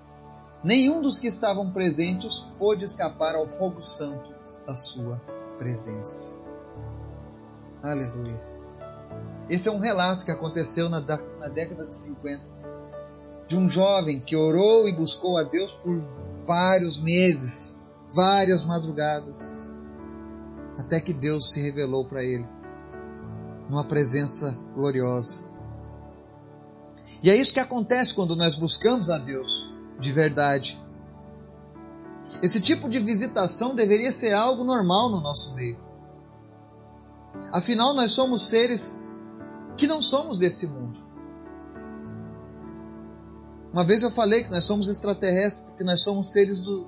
Nenhum 0.63 1.01
dos 1.01 1.19
que 1.19 1.27
estavam 1.27 1.71
presentes 1.71 2.39
pôde 2.57 2.85
escapar 2.85 3.35
ao 3.35 3.45
fogo 3.45 3.81
santo 3.81 4.33
da 4.65 4.73
sua 4.75 5.21
presença. 5.57 6.33
Aleluia. 7.83 8.41
Esse 9.49 9.67
é 9.67 9.71
um 9.71 9.79
relato 9.79 10.23
que 10.23 10.31
aconteceu 10.31 10.87
na, 10.87 11.01
na 11.39 11.49
década 11.49 11.85
de 11.85 11.95
50, 11.95 12.41
de 13.47 13.57
um 13.57 13.67
jovem 13.67 14.21
que 14.21 14.37
orou 14.37 14.87
e 14.87 14.93
buscou 14.93 15.37
a 15.37 15.43
Deus 15.43 15.73
por 15.73 15.99
vários 16.45 17.01
meses, 17.01 17.81
várias 18.13 18.63
madrugadas, 18.63 19.67
até 20.77 21.01
que 21.01 21.11
Deus 21.11 21.51
se 21.51 21.61
revelou 21.61 22.05
para 22.05 22.23
ele, 22.23 22.47
numa 23.69 23.83
presença 23.83 24.57
gloriosa. 24.73 25.48
E 27.21 27.29
é 27.29 27.35
isso 27.35 27.53
que 27.53 27.59
acontece 27.59 28.13
quando 28.13 28.35
nós 28.35 28.55
buscamos 28.55 29.09
a 29.09 29.17
Deus 29.17 29.73
de 29.99 30.11
verdade. 30.11 30.79
Esse 32.41 32.61
tipo 32.61 32.87
de 32.87 32.99
visitação 32.99 33.75
deveria 33.75 34.11
ser 34.11 34.33
algo 34.33 34.63
normal 34.63 35.09
no 35.09 35.19
nosso 35.19 35.53
meio. 35.55 35.79
Afinal, 37.53 37.93
nós 37.93 38.11
somos 38.11 38.47
seres 38.47 38.99
que 39.75 39.87
não 39.87 40.01
somos 40.01 40.39
desse 40.39 40.67
mundo. 40.67 40.99
Uma 43.71 43.83
vez 43.83 44.01
eu 44.03 44.11
falei 44.11 44.43
que 44.43 44.51
nós 44.51 44.63
somos 44.63 44.89
extraterrestres 44.89 45.65
porque 45.67 45.83
nós 45.83 46.01
somos 46.01 46.31
seres 46.31 46.61
do, 46.61 46.87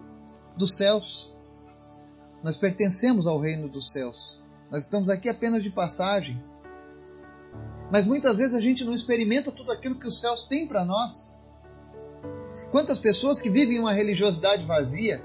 dos 0.57 0.75
céus. 0.75 1.35
Nós 2.43 2.57
pertencemos 2.57 3.27
ao 3.27 3.39
reino 3.39 3.69
dos 3.69 3.91
céus. 3.91 4.41
Nós 4.71 4.83
estamos 4.83 5.09
aqui 5.09 5.29
apenas 5.29 5.63
de 5.63 5.69
passagem. 5.69 6.41
Mas 7.91 8.05
muitas 8.05 8.37
vezes 8.37 8.55
a 8.55 8.61
gente 8.61 8.85
não 8.85 8.93
experimenta 8.93 9.51
tudo 9.51 9.71
aquilo 9.71 9.95
que 9.95 10.07
os 10.07 10.19
céus 10.19 10.43
têm 10.43 10.65
para 10.65 10.85
nós. 10.85 11.41
Quantas 12.71 12.99
pessoas 12.99 13.41
que 13.41 13.49
vivem 13.49 13.79
uma 13.79 13.91
religiosidade 13.91 14.65
vazia, 14.65 15.23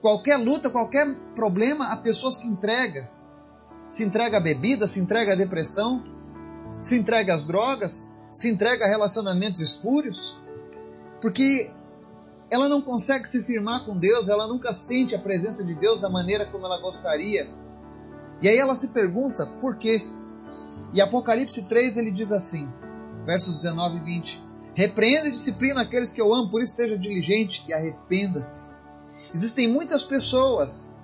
qualquer 0.00 0.36
luta, 0.38 0.70
qualquer 0.70 1.14
problema, 1.34 1.92
a 1.92 1.98
pessoa 1.98 2.32
se 2.32 2.46
entrega. 2.46 3.10
Se 3.90 4.02
entrega 4.02 4.38
à 4.38 4.40
bebida, 4.40 4.86
se 4.86 4.98
entrega 4.98 5.32
à 5.32 5.36
depressão, 5.36 6.02
se 6.80 6.98
entrega 6.98 7.34
às 7.34 7.46
drogas, 7.46 8.14
se 8.32 8.50
entrega 8.50 8.86
a 8.86 8.88
relacionamentos 8.88 9.60
espúrios, 9.60 10.36
porque 11.20 11.70
ela 12.50 12.68
não 12.68 12.80
consegue 12.80 13.28
se 13.28 13.42
firmar 13.42 13.84
com 13.84 13.98
Deus, 13.98 14.28
ela 14.28 14.46
nunca 14.46 14.72
sente 14.72 15.14
a 15.14 15.18
presença 15.18 15.64
de 15.64 15.74
Deus 15.74 16.00
da 16.00 16.08
maneira 16.08 16.46
como 16.46 16.64
ela 16.64 16.80
gostaria. 16.80 17.46
E 18.40 18.48
aí 18.48 18.56
ela 18.56 18.74
se 18.74 18.88
pergunta 18.88 19.46
por 19.60 19.76
quê? 19.76 20.15
E 20.96 21.00
Apocalipse 21.02 21.64
3 21.64 21.98
ele 21.98 22.10
diz 22.10 22.32
assim, 22.32 22.72
versos 23.26 23.56
19 23.56 23.98
e 23.98 24.00
20: 24.00 24.42
Repreenda 24.74 25.28
e 25.28 25.30
disciplina 25.30 25.82
aqueles 25.82 26.14
que 26.14 26.22
eu 26.22 26.32
amo, 26.32 26.50
por 26.50 26.62
isso 26.62 26.74
seja 26.74 26.96
diligente 26.96 27.62
e 27.68 27.74
arrependa-se. 27.74 28.64
Existem 29.34 29.68
muitas 29.68 30.04
pessoas 30.04 30.96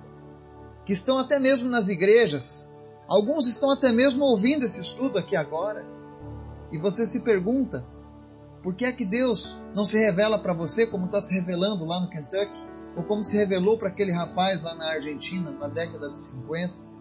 que 0.83 0.93
estão 0.93 1.19
até 1.19 1.37
mesmo 1.37 1.69
nas 1.69 1.89
igrejas, 1.89 2.73
alguns 3.07 3.47
estão 3.47 3.69
até 3.69 3.91
mesmo 3.91 4.25
ouvindo 4.25 4.65
esse 4.65 4.81
estudo 4.81 5.19
aqui 5.19 5.35
agora, 5.35 5.85
e 6.71 6.77
você 6.79 7.05
se 7.05 7.19
pergunta: 7.19 7.85
por 8.63 8.73
que 8.73 8.85
é 8.85 8.91
que 8.91 9.05
Deus 9.05 9.59
não 9.75 9.85
se 9.85 9.99
revela 9.99 10.39
para 10.39 10.53
você 10.53 10.87
como 10.87 11.05
está 11.05 11.21
se 11.21 11.35
revelando 11.35 11.85
lá 11.85 11.99
no 11.99 12.09
Kentucky? 12.09 12.63
Ou 12.95 13.03
como 13.03 13.23
se 13.23 13.37
revelou 13.37 13.77
para 13.77 13.89
aquele 13.89 14.11
rapaz 14.11 14.63
lá 14.63 14.73
na 14.73 14.89
Argentina 14.89 15.51
na 15.51 15.67
década 15.67 16.09
de 16.09 16.17
50? 16.17 16.92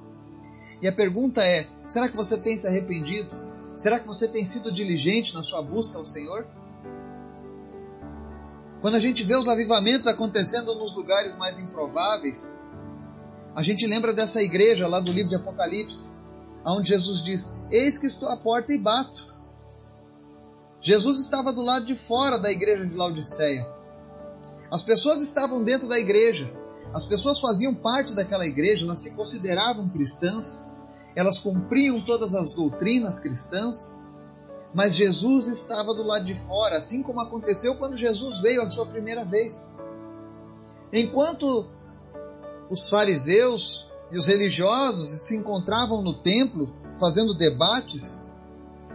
E 0.82 0.88
a 0.88 0.92
pergunta 0.92 1.40
é: 1.40 1.66
será 1.86 2.08
que 2.08 2.16
você 2.16 2.36
tem 2.36 2.58
se 2.58 2.66
arrependido? 2.66 3.30
Será 3.76 4.00
que 4.00 4.06
você 4.06 4.26
tem 4.26 4.44
sido 4.44 4.72
diligente 4.72 5.32
na 5.32 5.42
sua 5.42 5.62
busca 5.62 5.96
ao 5.96 6.04
Senhor? 6.04 6.44
Quando 8.80 8.96
a 8.96 8.98
gente 8.98 9.22
vê 9.22 9.36
os 9.36 9.48
avivamentos 9.48 10.08
acontecendo 10.08 10.74
nos 10.74 10.92
lugares 10.94 11.36
mais 11.36 11.56
improváveis, 11.56 12.60
a 13.54 13.62
gente 13.62 13.86
lembra 13.86 14.12
dessa 14.12 14.42
igreja 14.42 14.88
lá 14.88 14.98
do 14.98 15.12
livro 15.12 15.28
de 15.28 15.36
Apocalipse, 15.36 16.14
onde 16.66 16.88
Jesus 16.88 17.22
diz: 17.22 17.54
Eis 17.70 17.96
que 17.98 18.06
estou 18.06 18.28
à 18.28 18.36
porta 18.36 18.72
e 18.72 18.82
bato. 18.82 19.32
Jesus 20.80 21.20
estava 21.20 21.52
do 21.52 21.62
lado 21.62 21.86
de 21.86 21.94
fora 21.94 22.40
da 22.40 22.50
igreja 22.50 22.84
de 22.84 22.94
Laodiceia. 22.94 23.64
As 24.68 24.82
pessoas 24.82 25.20
estavam 25.20 25.62
dentro 25.62 25.86
da 25.86 25.96
igreja, 25.96 26.52
as 26.92 27.06
pessoas 27.06 27.38
faziam 27.38 27.72
parte 27.72 28.14
daquela 28.14 28.44
igreja, 28.44 28.84
elas 28.84 28.98
se 28.98 29.12
consideravam 29.12 29.88
cristãs, 29.88 30.71
elas 31.14 31.38
cumpriam 31.38 32.04
todas 32.04 32.35
as 32.35 32.54
doutrinas 32.54 33.21
cristãs, 33.21 33.97
mas 34.75 34.97
Jesus 34.97 35.49
estava 35.49 35.92
do 35.92 36.02
lado 36.02 36.25
de 36.25 36.35
fora, 36.35 36.78
assim 36.78 37.02
como 37.02 37.21
aconteceu 37.21 37.75
quando 37.75 37.97
Jesus 37.97 38.40
veio 38.40 38.62
a 38.62 38.71
sua 38.71 38.87
primeira 38.87 39.25
vez. 39.25 39.76
Enquanto 40.92 41.66
os 42.71 42.88
fariseus 42.88 43.90
e 44.11 44.16
os 44.16 44.26
religiosos 44.26 45.26
se 45.26 45.37
encontravam 45.37 46.02
no 46.02 46.23
templo 46.23 46.75
fazendo 46.99 47.35
debates, 47.35 48.31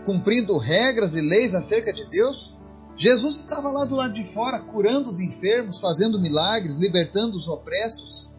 cumprindo 0.06 0.58
regras 0.58 1.16
e 1.16 1.22
leis 1.22 1.54
acerca 1.54 1.92
de 1.92 2.06
Deus, 2.06 2.58
Jesus 2.96 3.38
estava 3.38 3.70
lá 3.70 3.86
do 3.86 3.96
lado 3.96 4.14
de 4.14 4.24
fora, 4.24 4.60
curando 4.60 5.08
os 5.10 5.20
enfermos, 5.20 5.80
fazendo 5.80 6.20
milagres, 6.20 6.80
libertando 6.80 7.38
os 7.38 7.48
opressos. 7.48 8.32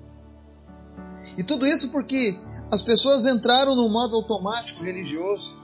E 1.37 1.43
tudo 1.43 1.67
isso 1.67 1.91
porque 1.91 2.39
as 2.73 2.83
pessoas 2.83 3.27
entraram 3.27 3.75
no 3.75 3.89
modo 3.89 4.17
automático 4.17 4.83
religioso. 4.83 5.57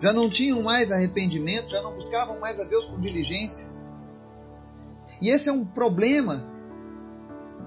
Já 0.00 0.12
não 0.12 0.28
tinham 0.28 0.62
mais 0.62 0.92
arrependimento, 0.92 1.70
já 1.70 1.80
não 1.82 1.94
buscavam 1.94 2.38
mais 2.38 2.60
a 2.60 2.64
Deus 2.64 2.86
com 2.86 3.00
diligência. 3.00 3.68
E 5.20 5.30
esse 5.30 5.48
é 5.48 5.52
um 5.52 5.64
problema 5.64 6.42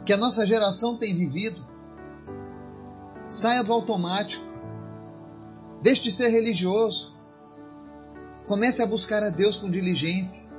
que 0.05 0.13
a 0.13 0.17
nossa 0.17 0.45
geração 0.45 0.95
tem 0.95 1.13
vivido. 1.13 1.65
Saia 3.27 3.63
do 3.63 3.73
automático. 3.73 4.43
Deixe 5.81 6.03
de 6.03 6.11
ser 6.11 6.29
religioso. 6.29 7.15
Comece 8.47 8.81
a 8.81 8.85
buscar 8.85 9.23
a 9.23 9.29
Deus 9.29 9.55
com 9.55 9.69
diligência. 9.69 10.49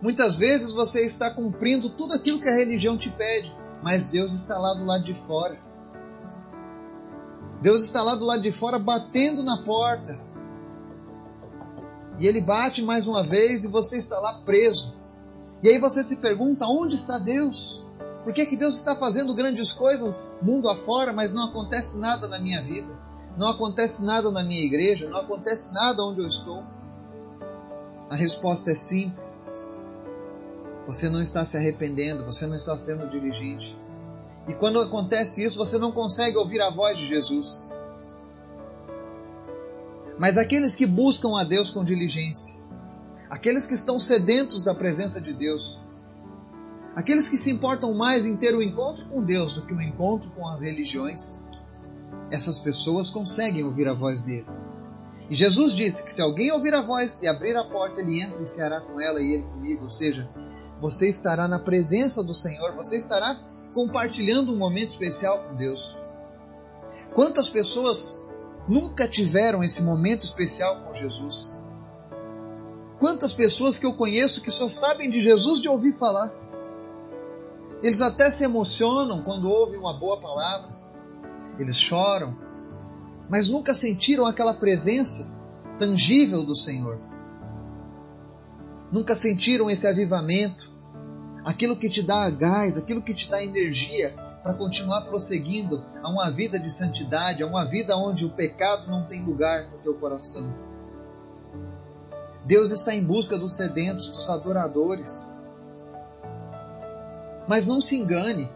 Muitas 0.00 0.36
vezes 0.36 0.74
você 0.74 1.02
está 1.02 1.30
cumprindo 1.30 1.88
tudo 1.90 2.12
aquilo 2.12 2.38
que 2.38 2.48
a 2.48 2.54
religião 2.54 2.98
te 2.98 3.08
pede, 3.08 3.52
mas 3.82 4.06
Deus 4.06 4.32
está 4.32 4.58
lá 4.58 4.74
do 4.74 4.84
lado 4.84 5.04
de 5.04 5.14
fora. 5.14 5.58
Deus 7.60 7.82
está 7.84 8.02
lá 8.02 8.14
do 8.14 8.24
lado 8.24 8.42
de 8.42 8.52
fora 8.52 8.78
batendo 8.78 9.42
na 9.42 9.62
porta. 9.62 10.18
E 12.18 12.26
ele 12.26 12.40
bate 12.40 12.82
mais 12.82 13.06
uma 13.06 13.22
vez 13.22 13.64
e 13.64 13.68
você 13.68 13.98
está 13.98 14.18
lá 14.18 14.40
preso. 14.44 14.96
E 15.62 15.68
aí 15.68 15.78
você 15.78 16.02
se 16.02 16.16
pergunta: 16.16 16.66
onde 16.66 16.96
está 16.96 17.18
Deus? 17.18 17.84
Por 18.24 18.32
que, 18.32 18.46
que 18.46 18.56
Deus 18.56 18.74
está 18.74 18.96
fazendo 18.96 19.34
grandes 19.34 19.72
coisas 19.72 20.32
mundo 20.42 20.68
afora, 20.68 21.12
mas 21.12 21.34
não 21.34 21.44
acontece 21.44 21.98
nada 21.98 22.26
na 22.26 22.40
minha 22.40 22.62
vida? 22.62 22.92
Não 23.38 23.48
acontece 23.48 24.02
nada 24.02 24.30
na 24.30 24.42
minha 24.42 24.64
igreja? 24.64 25.08
Não 25.08 25.20
acontece 25.20 25.72
nada 25.72 26.02
onde 26.02 26.20
eu 26.20 26.26
estou? 26.26 26.64
A 28.10 28.16
resposta 28.16 28.70
é 28.70 28.74
simples. 28.74 29.25
Você 30.86 31.08
não 31.08 31.20
está 31.20 31.44
se 31.44 31.56
arrependendo, 31.56 32.24
você 32.24 32.46
não 32.46 32.54
está 32.54 32.78
sendo 32.78 33.08
diligente. 33.08 33.76
E 34.48 34.54
quando 34.54 34.80
acontece 34.80 35.42
isso, 35.42 35.58
você 35.58 35.78
não 35.78 35.90
consegue 35.90 36.36
ouvir 36.36 36.60
a 36.60 36.70
voz 36.70 36.96
de 36.96 37.08
Jesus. 37.08 37.68
Mas 40.18 40.36
aqueles 40.36 40.76
que 40.76 40.86
buscam 40.86 41.36
a 41.36 41.44
Deus 41.44 41.70
com 41.70 41.84
diligência, 41.84 42.60
aqueles 43.28 43.66
que 43.66 43.74
estão 43.74 43.98
sedentos 43.98 44.64
da 44.64 44.74
presença 44.74 45.20
de 45.20 45.32
Deus, 45.32 45.78
aqueles 46.94 47.28
que 47.28 47.36
se 47.36 47.50
importam 47.50 47.92
mais 47.94 48.24
em 48.24 48.36
ter 48.36 48.54
o 48.54 48.58
um 48.58 48.62
encontro 48.62 49.06
com 49.08 49.22
Deus 49.22 49.54
do 49.54 49.66
que 49.66 49.74
o 49.74 49.76
um 49.76 49.82
encontro 49.82 50.30
com 50.30 50.48
as 50.48 50.60
religiões, 50.60 51.40
essas 52.30 52.58
pessoas 52.58 53.10
conseguem 53.10 53.64
ouvir 53.64 53.88
a 53.88 53.92
voz 53.92 54.22
dele. 54.22 54.46
E 55.28 55.34
Jesus 55.34 55.74
disse 55.74 56.04
que 56.04 56.12
se 56.12 56.22
alguém 56.22 56.52
ouvir 56.52 56.72
a 56.72 56.82
voz 56.82 57.20
e 57.22 57.26
abrir 57.26 57.56
a 57.56 57.64
porta, 57.64 58.00
ele 58.00 58.22
entra 58.22 58.40
e 58.40 58.46
ceará 58.46 58.80
com 58.80 59.00
ela 59.00 59.20
e 59.20 59.34
ele 59.34 59.42
comigo. 59.42 59.84
Ou 59.84 59.90
seja, 59.90 60.28
você 60.80 61.08
estará 61.08 61.48
na 61.48 61.58
presença 61.58 62.22
do 62.22 62.34
Senhor, 62.34 62.72
você 62.72 62.96
estará 62.96 63.36
compartilhando 63.72 64.52
um 64.52 64.56
momento 64.56 64.88
especial 64.88 65.44
com 65.44 65.54
Deus. 65.54 66.00
Quantas 67.14 67.48
pessoas 67.48 68.24
nunca 68.68 69.08
tiveram 69.08 69.62
esse 69.62 69.82
momento 69.82 70.22
especial 70.22 70.82
com 70.82 70.94
Jesus? 70.94 71.56
Quantas 72.98 73.34
pessoas 73.34 73.78
que 73.78 73.86
eu 73.86 73.92
conheço 73.92 74.40
que 74.42 74.50
só 74.50 74.68
sabem 74.68 75.10
de 75.10 75.20
Jesus 75.20 75.60
de 75.60 75.68
ouvir 75.68 75.92
falar? 75.92 76.32
Eles 77.82 78.00
até 78.00 78.30
se 78.30 78.44
emocionam 78.44 79.22
quando 79.22 79.50
ouvem 79.50 79.78
uma 79.78 79.98
boa 79.98 80.20
palavra, 80.20 80.74
eles 81.58 81.78
choram, 81.78 82.36
mas 83.28 83.48
nunca 83.48 83.74
sentiram 83.74 84.24
aquela 84.24 84.54
presença 84.54 85.26
tangível 85.78 86.42
do 86.42 86.54
Senhor. 86.54 86.98
Nunca 88.90 89.14
sentiram 89.14 89.68
esse 89.68 89.86
avivamento, 89.86 90.70
aquilo 91.44 91.76
que 91.76 91.88
te 91.88 92.02
dá 92.02 92.28
gás, 92.30 92.76
aquilo 92.76 93.02
que 93.02 93.14
te 93.14 93.30
dá 93.30 93.42
energia 93.42 94.14
para 94.42 94.54
continuar 94.54 95.02
prosseguindo 95.02 95.84
a 96.02 96.08
uma 96.08 96.30
vida 96.30 96.58
de 96.58 96.70
santidade, 96.70 97.42
a 97.42 97.46
uma 97.46 97.64
vida 97.64 97.96
onde 97.96 98.24
o 98.24 98.30
pecado 98.30 98.88
não 98.88 99.04
tem 99.04 99.24
lugar 99.24 99.68
no 99.70 99.78
teu 99.78 99.94
coração. 99.96 100.54
Deus 102.44 102.70
está 102.70 102.94
em 102.94 103.02
busca 103.02 103.36
dos 103.36 103.56
sedentos, 103.56 104.06
dos 104.06 104.30
adoradores. 104.30 105.32
Mas 107.48 107.66
não 107.66 107.80
se 107.80 107.96
engane, 107.96 108.48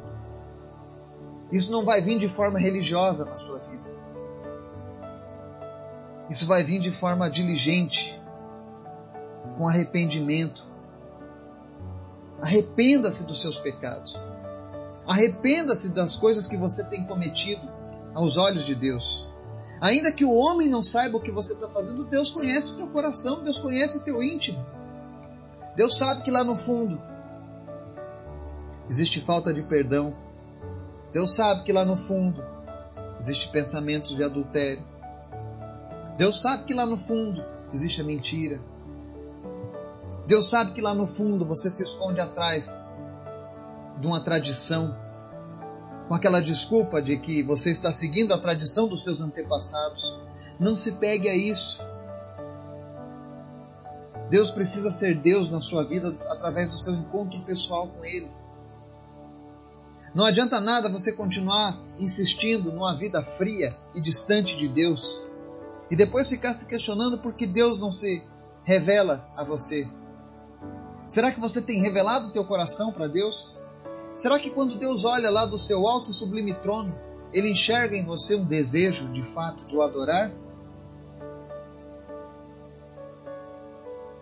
isso 1.51 1.73
não 1.73 1.85
vai 1.85 2.01
vir 2.01 2.19
de 2.19 2.29
forma 2.29 2.59
religiosa 2.59 3.25
na 3.25 3.39
sua 3.39 3.59
vida. 3.59 3.91
Isso 6.29 6.47
vai 6.47 6.63
vir 6.63 6.79
de 6.79 6.93
forma 6.93 7.29
diligente, 7.29 8.20
com 9.61 9.69
arrependimento. 9.69 10.65
Arrependa-se 12.41 13.27
dos 13.27 13.43
seus 13.43 13.59
pecados. 13.59 14.25
Arrependa-se 15.07 15.91
das 15.91 16.17
coisas 16.17 16.47
que 16.47 16.57
você 16.57 16.83
tem 16.85 17.07
cometido 17.07 17.61
aos 18.15 18.39
olhos 18.39 18.65
de 18.65 18.75
Deus. 18.75 19.29
Ainda 19.83 20.13
que 20.13 20.25
o 20.25 20.33
homem 20.33 20.71
não 20.71 20.83
saiba 20.83 21.19
o 21.19 21.21
que 21.21 21.31
você 21.31 21.53
está 21.53 21.69
fazendo, 21.69 22.05
Deus 22.05 22.31
conhece 22.31 22.73
o 22.73 22.77
teu 22.77 22.87
coração, 22.87 23.45
Deus 23.45 23.59
conhece 23.59 23.99
o 23.99 24.03
teu 24.03 24.23
íntimo. 24.23 24.65
Deus 25.77 25.99
sabe 25.99 26.23
que 26.23 26.31
lá 26.31 26.43
no 26.43 26.57
fundo 26.57 26.99
existe 28.89 29.21
falta 29.21 29.53
de 29.53 29.61
perdão. 29.61 30.17
Deus 31.13 31.33
sabe 31.33 31.65
que 31.65 31.73
lá 31.73 31.85
no 31.85 31.99
fundo 31.99 32.43
existe 33.19 33.49
pensamentos 33.49 34.17
de 34.17 34.25
adultério. 34.25 34.83
Deus 36.17 36.41
sabe 36.41 36.65
que 36.65 36.73
lá 36.73 36.87
no 36.87 36.97
fundo 36.97 37.45
existe 37.75 38.01
a 38.01 38.05
mentira. 38.05 38.59
Deus 40.31 40.49
sabe 40.49 40.71
que 40.71 40.81
lá 40.81 40.95
no 40.95 41.09
fundo 41.09 41.45
você 41.45 41.69
se 41.69 41.83
esconde 41.83 42.21
atrás 42.21 42.85
de 44.01 44.07
uma 44.07 44.21
tradição, 44.21 44.97
com 46.07 46.15
aquela 46.15 46.41
desculpa 46.41 47.03
de 47.03 47.19
que 47.19 47.43
você 47.43 47.73
está 47.73 47.93
seguindo 47.93 48.33
a 48.33 48.39
tradição 48.39 48.87
dos 48.87 49.03
seus 49.03 49.21
antepassados. 49.21 50.21
Não 50.57 50.77
se 50.77 50.93
pegue 50.93 51.29
a 51.29 51.35
isso. 51.35 51.81
Deus 54.31 54.53
precisa 54.53 54.93
ser 54.93 55.17
Deus 55.17 55.51
na 55.51 55.61
sua 55.61 55.83
vida 55.83 56.17
através 56.29 56.71
do 56.71 56.79
seu 56.79 56.95
encontro 56.95 57.41
pessoal 57.41 57.89
com 57.89 58.05
Ele. 58.05 58.31
Não 60.15 60.25
adianta 60.25 60.61
nada 60.61 60.89
você 60.89 61.11
continuar 61.11 61.77
insistindo 61.99 62.71
numa 62.71 62.95
vida 62.95 63.21
fria 63.21 63.77
e 63.97 64.01
distante 64.01 64.57
de 64.57 64.69
Deus 64.69 65.21
e 65.91 65.97
depois 65.97 66.31
ficar 66.31 66.55
se 66.55 66.67
questionando 66.67 67.19
por 67.19 67.35
que 67.35 67.49
Deus 67.49 67.81
não 67.81 67.91
se 67.91 68.23
revela 68.63 69.29
a 69.37 69.43
você. 69.43 69.91
Será 71.11 71.33
que 71.33 71.41
você 71.41 71.61
tem 71.61 71.83
revelado 71.83 72.29
o 72.29 72.31
teu 72.31 72.45
coração 72.45 72.93
para 72.93 73.09
Deus? 73.09 73.59
Será 74.15 74.39
que 74.39 74.49
quando 74.49 74.79
Deus 74.79 75.05
olha 75.05 75.29
lá 75.29 75.45
do 75.45 75.59
seu 75.59 75.89
alto 75.89 76.13
e 76.13 76.15
sublime 76.15 76.55
trono, 76.55 76.97
ele 77.33 77.51
enxerga 77.51 77.97
em 77.97 78.05
você 78.05 78.37
um 78.37 78.45
desejo 78.45 79.13
de 79.13 79.21
fato 79.21 79.67
de 79.67 79.77
o 79.77 79.83
adorar? 79.83 80.31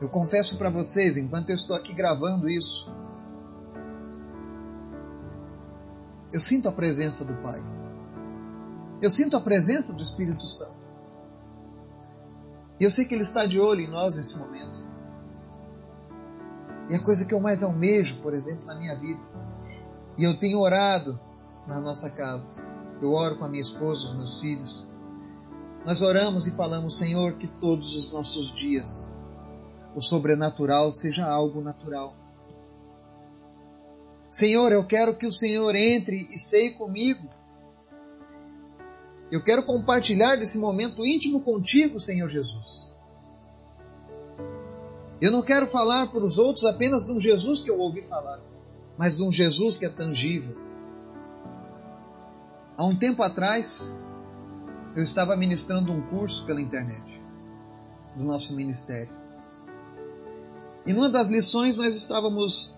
Eu 0.00 0.08
confesso 0.08 0.56
para 0.56 0.70
vocês, 0.70 1.18
enquanto 1.18 1.50
eu 1.50 1.56
estou 1.56 1.76
aqui 1.76 1.92
gravando 1.92 2.48
isso, 2.48 2.90
eu 6.32 6.40
sinto 6.40 6.70
a 6.70 6.72
presença 6.72 7.22
do 7.22 7.34
Pai. 7.42 7.62
Eu 9.02 9.10
sinto 9.10 9.36
a 9.36 9.40
presença 9.40 9.92
do 9.92 10.02
Espírito 10.02 10.42
Santo. 10.42 10.78
E 12.80 12.84
eu 12.84 12.90
sei 12.90 13.04
que 13.04 13.14
Ele 13.14 13.24
está 13.24 13.44
de 13.44 13.60
olho 13.60 13.82
em 13.82 13.90
nós 13.90 14.16
nesse 14.16 14.38
momento. 14.38 14.87
E 16.88 16.94
a 16.94 17.00
coisa 17.00 17.24
que 17.24 17.34
eu 17.34 17.40
mais 17.40 17.62
almejo, 17.62 18.16
por 18.16 18.32
exemplo, 18.32 18.66
na 18.66 18.74
minha 18.74 18.94
vida, 18.94 19.20
e 20.16 20.24
eu 20.24 20.34
tenho 20.34 20.58
orado 20.58 21.18
na 21.66 21.80
nossa 21.80 22.10
casa, 22.10 22.56
eu 23.00 23.12
oro 23.12 23.36
com 23.36 23.44
a 23.44 23.48
minha 23.48 23.62
esposa, 23.62 24.06
os 24.06 24.14
meus 24.14 24.40
filhos. 24.40 24.88
Nós 25.86 26.02
oramos 26.02 26.46
e 26.46 26.56
falamos, 26.56 26.96
Senhor, 26.96 27.34
que 27.34 27.46
todos 27.46 27.94
os 27.96 28.12
nossos 28.12 28.52
dias 28.52 29.14
o 29.94 30.00
sobrenatural 30.00 30.92
seja 30.92 31.26
algo 31.26 31.60
natural 31.60 32.14
Senhor, 34.30 34.70
eu 34.72 34.86
quero 34.86 35.16
que 35.16 35.26
o 35.26 35.32
Senhor 35.32 35.74
entre 35.74 36.28
e 36.30 36.38
seie 36.38 36.70
comigo. 36.70 37.28
Eu 39.32 39.42
quero 39.42 39.62
compartilhar 39.62 40.36
desse 40.36 40.58
momento 40.58 41.04
íntimo 41.04 41.40
contigo, 41.40 41.98
Senhor 41.98 42.28
Jesus. 42.28 42.94
Eu 45.20 45.32
não 45.32 45.42
quero 45.42 45.66
falar 45.66 46.08
para 46.08 46.24
os 46.24 46.38
outros 46.38 46.64
apenas 46.64 47.04
de 47.04 47.12
um 47.12 47.20
Jesus 47.20 47.60
que 47.60 47.70
eu 47.70 47.78
ouvi 47.78 48.02
falar, 48.02 48.40
mas 48.96 49.16
de 49.16 49.22
um 49.24 49.32
Jesus 49.32 49.76
que 49.76 49.84
é 49.84 49.88
tangível. 49.88 50.56
Há 52.76 52.86
um 52.86 52.94
tempo 52.94 53.22
atrás, 53.22 53.92
eu 54.94 55.02
estava 55.02 55.36
ministrando 55.36 55.92
um 55.92 56.00
curso 56.02 56.44
pela 56.44 56.60
internet 56.60 57.20
do 58.16 58.24
nosso 58.24 58.54
ministério. 58.54 59.10
E 60.86 60.92
numa 60.92 61.08
das 61.08 61.28
lições 61.28 61.78
nós 61.78 61.96
estávamos 61.96 62.76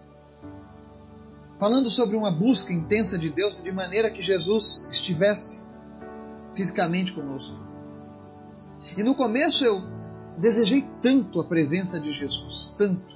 falando 1.59 1.90
sobre 1.90 2.16
uma 2.16 2.31
busca 2.31 2.72
intensa 2.72 3.18
de 3.18 3.29
Deus 3.29 3.62
de 3.62 3.70
maneira 3.70 4.11
que 4.11 4.22
Jesus 4.22 4.87
estivesse 4.90 5.61
fisicamente 6.55 7.12
conosco. 7.12 7.59
E 8.96 9.03
no 9.03 9.14
começo 9.14 9.62
eu 9.62 9.99
desejei 10.40 10.88
tanto 11.03 11.38
a 11.38 11.44
presença 11.44 12.00
de 12.00 12.11
Jesus, 12.11 12.74
tanto, 12.76 13.11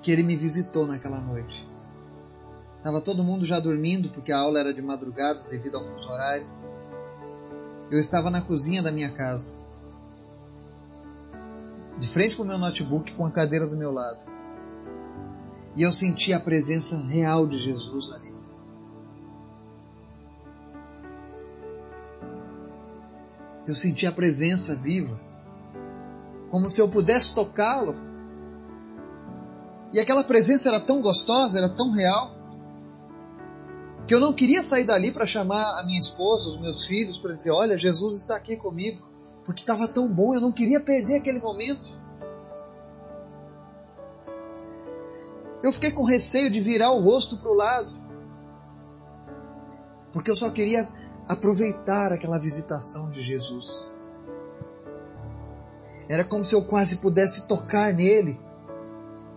que 0.00 0.12
ele 0.12 0.22
me 0.22 0.36
visitou 0.36 0.86
naquela 0.86 1.18
noite. 1.18 1.68
Estava 2.78 3.00
todo 3.00 3.24
mundo 3.24 3.44
já 3.44 3.58
dormindo 3.58 4.10
porque 4.10 4.30
a 4.30 4.38
aula 4.38 4.60
era 4.60 4.72
de 4.72 4.80
madrugada 4.80 5.42
devido 5.48 5.76
ao 5.76 5.84
fuso 5.84 6.10
horário. 6.12 6.46
Eu 7.90 7.98
estava 7.98 8.30
na 8.30 8.40
cozinha 8.40 8.82
da 8.82 8.92
minha 8.92 9.10
casa, 9.10 9.56
de 11.98 12.08
frente 12.08 12.36
para 12.36 12.44
o 12.44 12.48
meu 12.48 12.58
notebook 12.58 13.12
com 13.14 13.24
a 13.24 13.30
cadeira 13.30 13.66
do 13.66 13.76
meu 13.76 13.92
lado. 13.92 14.20
E 15.76 15.82
eu 15.82 15.90
senti 15.90 16.32
a 16.32 16.38
presença 16.38 16.96
real 16.98 17.46
de 17.46 17.58
Jesus 17.58 18.12
ali. 18.12 18.33
Eu 23.66 23.74
senti 23.74 24.06
a 24.06 24.12
presença 24.12 24.74
viva, 24.74 25.18
como 26.50 26.68
se 26.68 26.80
eu 26.80 26.88
pudesse 26.88 27.34
tocá-lo. 27.34 27.94
E 29.92 30.00
aquela 30.00 30.24
presença 30.24 30.68
era 30.68 30.80
tão 30.80 31.00
gostosa, 31.00 31.58
era 31.58 31.68
tão 31.68 31.90
real, 31.92 32.34
que 34.06 34.14
eu 34.14 34.20
não 34.20 34.32
queria 34.32 34.62
sair 34.62 34.84
dali 34.84 35.10
para 35.10 35.24
chamar 35.24 35.80
a 35.80 35.84
minha 35.84 35.98
esposa, 35.98 36.48
os 36.48 36.60
meus 36.60 36.84
filhos, 36.84 37.16
para 37.16 37.32
dizer: 37.32 37.52
Olha, 37.52 37.76
Jesus 37.76 38.14
está 38.20 38.36
aqui 38.36 38.56
comigo, 38.56 39.06
porque 39.44 39.60
estava 39.60 39.88
tão 39.88 40.12
bom, 40.12 40.34
eu 40.34 40.40
não 40.40 40.52
queria 40.52 40.80
perder 40.80 41.16
aquele 41.16 41.38
momento. 41.38 42.04
Eu 45.62 45.72
fiquei 45.72 45.90
com 45.90 46.04
receio 46.04 46.50
de 46.50 46.60
virar 46.60 46.92
o 46.92 47.00
rosto 47.00 47.38
para 47.38 47.50
o 47.50 47.54
lado, 47.54 47.90
porque 50.12 50.30
eu 50.30 50.36
só 50.36 50.50
queria 50.50 50.86
aproveitar 51.28 52.12
aquela 52.12 52.38
visitação 52.38 53.10
de 53.10 53.22
Jesus. 53.22 53.88
Era 56.08 56.24
como 56.24 56.44
se 56.44 56.54
eu 56.54 56.64
quase 56.64 56.98
pudesse 56.98 57.46
tocar 57.46 57.92
nele, 57.94 58.38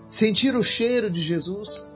sentir 0.10 0.56
o 0.56 0.64
cheiro 0.64 1.10
de 1.10 1.22
Jesus. 1.22 1.88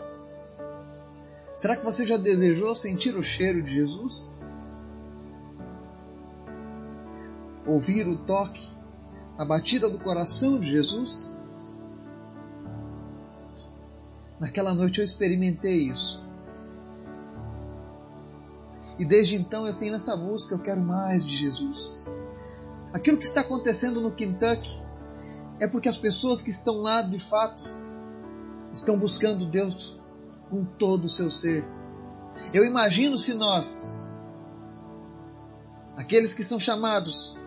Será 1.56 1.75
que 1.75 1.84
você 1.84 2.08
já 2.08 2.17
desejou 2.17 2.73
sentir 2.73 3.15
o 3.15 3.23
cheiro 3.23 3.62
de 3.62 3.73
Jesus? 3.73 4.34
Ouvir 7.67 8.08
o 8.08 8.17
toque, 8.17 8.67
a 9.38 9.45
batida 9.45 9.89
do 9.89 9.99
coração 9.99 10.60
de 10.60 10.69
Jesus? 10.69 11.32
Naquela 14.39 14.73
noite 14.73 14.99
eu 14.99 15.06
experimentei 15.06 15.84
isso. 15.84 16.20
E 18.99 19.06
desde 19.06 19.36
então 19.36 19.65
eu 19.65 19.73
tenho 19.73 19.95
essa 19.95 20.15
busca, 20.15 20.56
eu 20.56 20.60
quero 20.60 20.82
mais 20.82 21.25
de 21.25 21.36
Jesus. 21.36 22.01
Aquilo 22.93 23.17
que 23.17 23.25
está 23.25 23.41
acontecendo 23.41 24.01
no 24.01 24.12
Kentucky 24.12 24.82
é 25.60 25.67
porque 25.67 25.88
as 25.88 25.97
pessoas 25.97 26.41
que 26.41 26.49
estão 26.49 26.82
lá 26.82 27.01
de 27.01 27.19
fato 27.19 27.63
estão 28.71 28.97
buscando 28.97 29.45
Deus 29.45 30.01
com 30.49 30.65
todo 30.65 31.06
o 31.06 31.10
seu 31.10 31.30
ser. 31.30 31.65
Eu 32.54 32.65
imagino 32.65 33.17
se 33.17 33.34
nós, 33.34 33.93
aqueles 35.95 36.34
que 36.34 36.43
são 36.43 36.60
chamados 36.60 37.38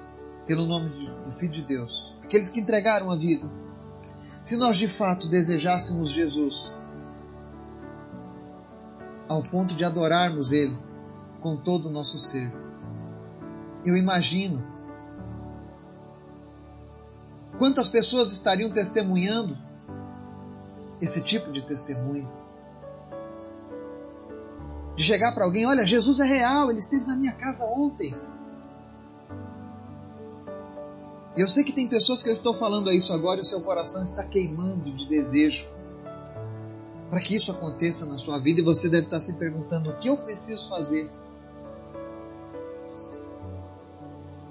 pelo 0.47 0.67
nome 0.67 0.91
do 0.91 1.31
Filho 1.31 1.53
de 1.53 1.63
Deus, 1.63 2.15
aqueles 2.23 2.51
que 2.51 2.61
entregaram 2.61 3.11
a 3.11 3.17
vida, 3.17 3.51
se 4.43 4.57
nós 4.57 4.77
de 4.77 4.89
fato 4.89 5.29
desejássemos 5.29 6.11
Jesus, 6.11 6.77
ao 9.29 9.43
ponto 9.43 9.75
de 9.75 9.85
adorarmos 9.85 10.53
Ele 10.53 10.77
com 11.45 11.59
todo 11.59 11.91
o 11.91 11.93
nosso 11.93 12.19
ser, 12.19 12.51
eu 13.85 13.95
imagino 13.99 14.67
quantas 17.59 17.91
pessoas 17.91 18.33
estariam 18.33 18.71
testemunhando 18.71 19.55
esse 21.03 21.21
tipo 21.21 21.53
de 21.53 21.61
testemunho. 21.61 22.27
De 24.97 25.03
chegar 25.03 25.33
para 25.35 25.45
alguém, 25.45 25.67
olha, 25.67 25.85
Jesus 25.85 26.19
é 26.19 26.25
real, 26.25 26.71
ele 26.71 26.79
esteve 26.79 27.05
na 27.05 27.15
minha 27.15 27.35
casa 27.35 27.67
ontem. 27.67 28.17
Eu 31.37 31.47
sei 31.47 31.63
que 31.63 31.73
tem 31.73 31.87
pessoas 31.89 32.23
que 32.23 32.31
eu 32.31 32.33
estou 32.33 32.55
falando 32.55 32.91
isso 32.91 33.13
agora 33.13 33.41
e 33.41 33.43
o 33.43 33.45
seu 33.45 33.61
coração 33.61 34.03
está 34.03 34.25
queimando 34.25 34.91
de 34.91 35.07
desejo 35.07 35.69
para 37.11 37.21
que 37.21 37.37
isso 37.37 37.53
aconteça 37.53 38.07
na 38.07 38.17
sua 38.17 38.39
vida 38.39 38.63
e 38.63 38.65
você 38.65 38.89
deve 38.89 39.09
estar 39.09 39.21
se 39.21 39.35
perguntando 39.35 39.91
o 39.91 39.99
que 39.99 40.09
eu 40.09 40.17
preciso 40.17 40.71
fazer. 40.71 41.13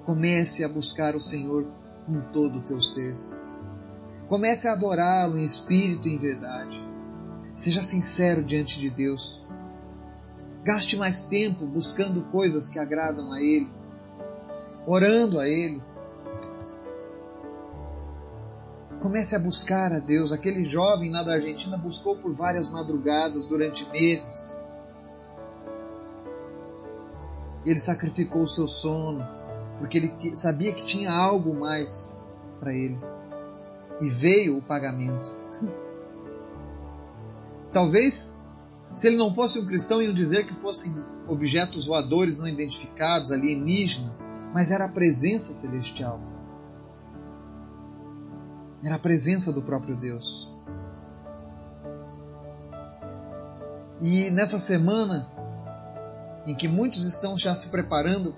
Comece 0.03 0.63
a 0.63 0.69
buscar 0.69 1.15
o 1.15 1.19
Senhor 1.19 1.65
com 2.05 2.19
todo 2.31 2.59
o 2.59 2.61
teu 2.61 2.81
ser. 2.81 3.15
Comece 4.27 4.67
a 4.67 4.73
adorá-lo 4.73 5.37
em 5.37 5.43
espírito 5.43 6.07
e 6.07 6.13
em 6.13 6.17
verdade. 6.17 6.81
Seja 7.55 7.81
sincero 7.81 8.43
diante 8.43 8.79
de 8.79 8.89
Deus. 8.89 9.41
Gaste 10.63 10.97
mais 10.97 11.23
tempo 11.23 11.65
buscando 11.65 12.23
coisas 12.31 12.69
que 12.69 12.79
agradam 12.79 13.31
a 13.31 13.41
Ele, 13.41 13.69
orando 14.85 15.39
a 15.39 15.47
Ele. 15.47 15.81
Comece 19.01 19.35
a 19.35 19.39
buscar 19.39 19.91
a 19.91 19.99
Deus. 19.99 20.31
Aquele 20.31 20.63
jovem 20.65 21.11
lá 21.11 21.23
da 21.23 21.33
Argentina 21.33 21.77
buscou 21.77 22.15
por 22.15 22.31
várias 22.31 22.69
madrugadas 22.69 23.45
durante 23.45 23.87
meses. 23.89 24.63
Ele 27.65 27.79
sacrificou 27.79 28.43
o 28.43 28.47
seu 28.47 28.67
sono, 28.67 29.25
porque 29.79 29.97
ele 29.97 30.35
sabia 30.35 30.73
que 30.73 30.83
tinha 30.83 31.11
algo 31.11 31.53
mais 31.53 32.19
para 32.59 32.73
ele 32.73 32.99
e 33.99 34.09
veio 34.09 34.57
o 34.57 34.61
pagamento. 34.61 35.29
Talvez, 37.71 38.33
se 38.93 39.07
ele 39.07 39.17
não 39.17 39.31
fosse 39.31 39.59
um 39.59 39.65
cristão, 39.65 40.01
iam 40.01 40.13
dizer 40.13 40.45
que 40.45 40.53
fossem 40.53 40.93
objetos 41.27 41.85
voadores 41.85 42.39
não 42.39 42.47
identificados, 42.47 43.31
alienígenas, 43.31 44.27
mas 44.53 44.71
era 44.71 44.85
a 44.85 44.89
presença 44.89 45.53
celestial. 45.53 46.19
Era 48.83 48.95
a 48.95 48.99
presença 48.99 49.51
do 49.51 49.61
próprio 49.61 49.95
Deus. 49.95 50.53
E 54.01 54.29
nessa 54.31 54.59
semana, 54.59 55.31
em 56.45 56.53
que 56.53 56.67
muitos 56.67 57.05
estão 57.05 57.37
já 57.37 57.55
se 57.55 57.69
preparando 57.69 58.35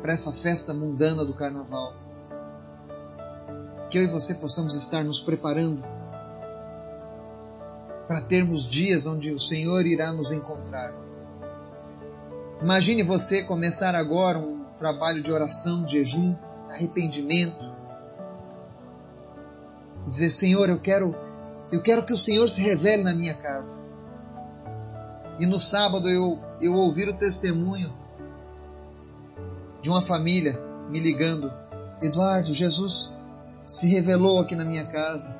para 0.00 0.12
essa 0.12 0.32
festa 0.32 0.72
mundana 0.72 1.24
do 1.24 1.34
carnaval, 1.34 1.94
que 3.90 3.98
eu 3.98 4.02
e 4.02 4.06
você 4.06 4.34
possamos 4.34 4.74
estar 4.74 5.02
nos 5.02 5.20
preparando 5.20 5.82
para 8.06 8.20
termos 8.20 8.66
dias 8.66 9.06
onde 9.06 9.30
o 9.30 9.38
Senhor 9.38 9.86
irá 9.86 10.12
nos 10.12 10.32
encontrar. 10.32 10.92
Imagine 12.62 13.02
você 13.02 13.42
começar 13.42 13.94
agora 13.94 14.38
um 14.38 14.64
trabalho 14.78 15.22
de 15.22 15.30
oração, 15.30 15.84
de 15.84 15.92
jejum, 15.92 16.34
arrependimento. 16.68 17.70
E 20.06 20.10
dizer, 20.10 20.30
Senhor, 20.30 20.68
eu 20.68 20.80
quero, 20.80 21.14
eu 21.70 21.82
quero 21.82 22.04
que 22.04 22.12
o 22.12 22.16
Senhor 22.16 22.48
se 22.48 22.62
revele 22.62 23.02
na 23.02 23.14
minha 23.14 23.34
casa. 23.34 23.78
E 25.38 25.46
no 25.46 25.60
sábado 25.60 26.08
eu, 26.08 26.38
eu 26.60 26.74
ouvir 26.74 27.08
o 27.08 27.14
testemunho 27.14 27.92
de 29.80 29.90
uma 29.90 30.02
família 30.02 30.58
me 30.88 31.00
ligando, 31.00 31.52
Eduardo, 32.02 32.52
Jesus 32.52 33.14
se 33.64 33.88
revelou 33.88 34.40
aqui 34.40 34.54
na 34.54 34.64
minha 34.64 34.86
casa. 34.86 35.36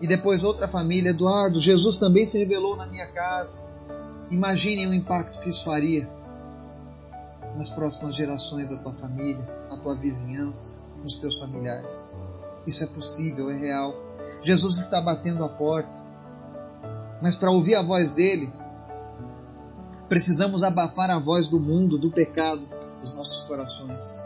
E 0.00 0.06
depois 0.06 0.42
outra 0.42 0.66
família, 0.66 1.10
Eduardo, 1.10 1.60
Jesus 1.60 1.96
também 1.96 2.26
se 2.26 2.38
revelou 2.38 2.76
na 2.76 2.86
minha 2.86 3.06
casa. 3.06 3.60
Imaginem 4.30 4.88
o 4.88 4.94
impacto 4.94 5.40
que 5.40 5.48
isso 5.48 5.64
faria 5.64 6.08
nas 7.56 7.70
próximas 7.70 8.14
gerações 8.14 8.70
da 8.70 8.78
tua 8.78 8.92
família, 8.92 9.46
na 9.70 9.76
tua 9.76 9.94
vizinhança, 9.94 10.80
nos 11.02 11.16
teus 11.16 11.38
familiares. 11.38 12.14
Isso 12.66 12.82
é 12.82 12.86
possível, 12.86 13.50
é 13.50 13.56
real. 13.56 13.94
Jesus 14.40 14.78
está 14.78 15.00
batendo 15.00 15.44
a 15.44 15.48
porta. 15.48 15.96
Mas 17.22 17.36
para 17.36 17.50
ouvir 17.50 17.76
a 17.76 17.82
voz 17.82 18.12
dele, 18.12 18.52
precisamos 20.08 20.62
abafar 20.62 21.10
a 21.10 21.18
voz 21.18 21.48
do 21.48 21.60
mundo, 21.60 21.96
do 21.96 22.10
pecado, 22.10 22.62
dos 23.02 23.14
nossos 23.14 23.42
corações. 23.42 24.22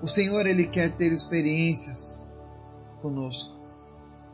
O 0.00 0.06
Senhor, 0.06 0.46
Ele 0.46 0.66
quer 0.66 0.94
ter 0.94 1.10
experiências 1.10 2.28
conosco. 3.02 3.56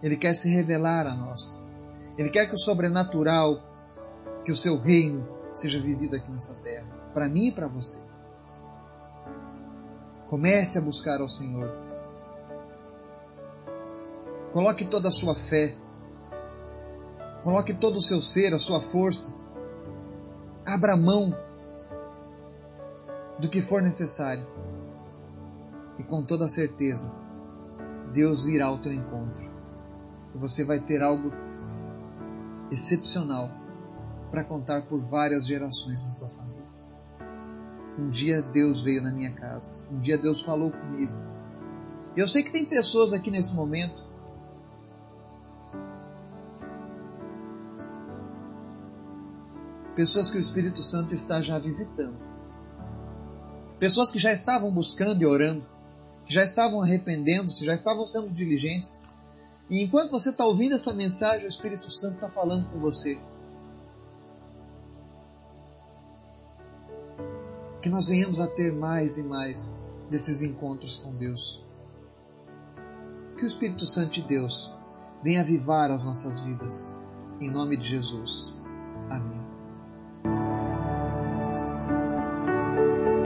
Ele 0.03 0.17
quer 0.17 0.35
se 0.35 0.51
revelar 0.55 1.07
a 1.07 1.15
nós. 1.15 1.63
Ele 2.19 2.29
quer 2.29 2.47
que 2.49 2.55
o 2.55 2.59
sobrenatural, 2.59 3.63
que 4.45 4.53
o 4.53 4.57
seu 4.57 4.79
reino 4.79 5.27
seja 5.55 5.79
vivido 5.79 6.17
aqui 6.17 6.31
nessa 6.31 6.55
terra, 6.55 6.87
para 7.15 7.29
mim 7.29 7.47
e 7.47 7.53
para 7.53 7.67
você. 7.67 8.01
Comece 10.27 10.79
a 10.79 10.81
buscar 10.83 11.21
ao 11.21 11.29
Senhor. 11.29 11.73
Coloque 14.53 14.85
toda 14.85 15.09
a 15.09 15.13
sua 15.13 15.35
fé. 15.35 15.75
Coloque 17.43 17.73
todo 17.73 17.97
o 17.97 18.03
seu 18.03 18.21
ser, 18.21 18.53
a 18.53 18.59
sua 18.59 18.81
força. 18.81 19.35
Abra 20.67 20.97
mão 20.97 21.37
do 23.39 23.49
que 23.49 23.61
for 23.61 23.83
necessário 23.83 24.47
e 25.99 26.05
com 26.05 26.23
toda 26.23 26.49
certeza, 26.49 27.13
Deus 28.13 28.45
virá 28.45 28.67
ao 28.67 28.79
teu 28.79 28.93
encontro. 28.93 29.45
E 30.35 30.39
você 30.39 30.65
vai 30.65 30.81
ter 30.81 31.03
algo 31.03 31.33
excepcional 32.71 33.51
para 34.31 34.43
contar 34.43 34.83
por 34.83 35.01
várias 35.01 35.47
gerações 35.47 36.07
na 36.07 36.15
tua 36.15 36.29
família. 36.29 36.65
Um 37.99 38.11
dia 38.11 38.43
Deus 38.43 38.83
veio 38.83 39.03
na 39.03 39.13
minha 39.13 39.31
casa. 39.33 39.77
Um 39.91 40.01
dia 40.01 40.19
Deus 40.19 40.41
falou 40.41 40.73
comigo. 40.73 41.13
Eu 42.17 42.27
sei 42.27 42.43
que 42.43 42.51
tem 42.51 42.65
pessoas 42.65 43.13
aqui 43.13 43.31
nesse 43.31 43.55
momento 43.55 44.03
pessoas 49.95 50.31
que 50.31 50.37
o 50.37 50.41
Espírito 50.41 50.83
Santo 50.83 51.15
está 51.15 51.41
já 51.41 51.59
visitando. 51.59 52.17
Pessoas 53.79 54.11
que 54.11 54.19
já 54.19 54.33
estavam 54.33 54.73
buscando 54.73 55.23
e 55.23 55.27
orando 55.27 55.75
que 56.25 56.33
já 56.33 56.43
estavam 56.43 56.81
arrependendo-se, 56.83 57.65
já 57.65 57.75
estavam 57.75 58.07
sendo 58.07 58.33
diligentes, 58.33 59.03
E 59.71 59.83
enquanto 59.83 60.11
você 60.11 60.29
está 60.29 60.45
ouvindo 60.45 60.75
essa 60.75 60.93
mensagem, 60.93 61.47
o 61.47 61.49
Espírito 61.49 61.91
Santo 61.91 62.17
está 62.17 62.29
falando 62.29 62.71
com 62.71 62.79
você. 62.79 63.19
Que 67.81 67.89
nós 67.89 68.09
venhamos 68.09 68.41
a 68.41 68.47
ter 68.47 68.75
mais 68.75 69.17
e 69.17 69.23
mais 69.23 69.81
desses 70.11 70.43
encontros 70.43 70.99
com 70.99 71.15
Deus. 71.15 71.65
Que 73.39 73.45
o 73.45 73.47
Espírito 73.47 73.87
Santo 73.87 74.11
de 74.11 74.23
Deus 74.23 74.75
venha 75.23 75.41
avivar 75.41 75.91
as 75.91 76.05
nossas 76.05 76.41
vidas. 76.41 76.95
Em 77.41 77.51
nome 77.51 77.79
de 77.79 77.89
Jesus. 77.89 78.64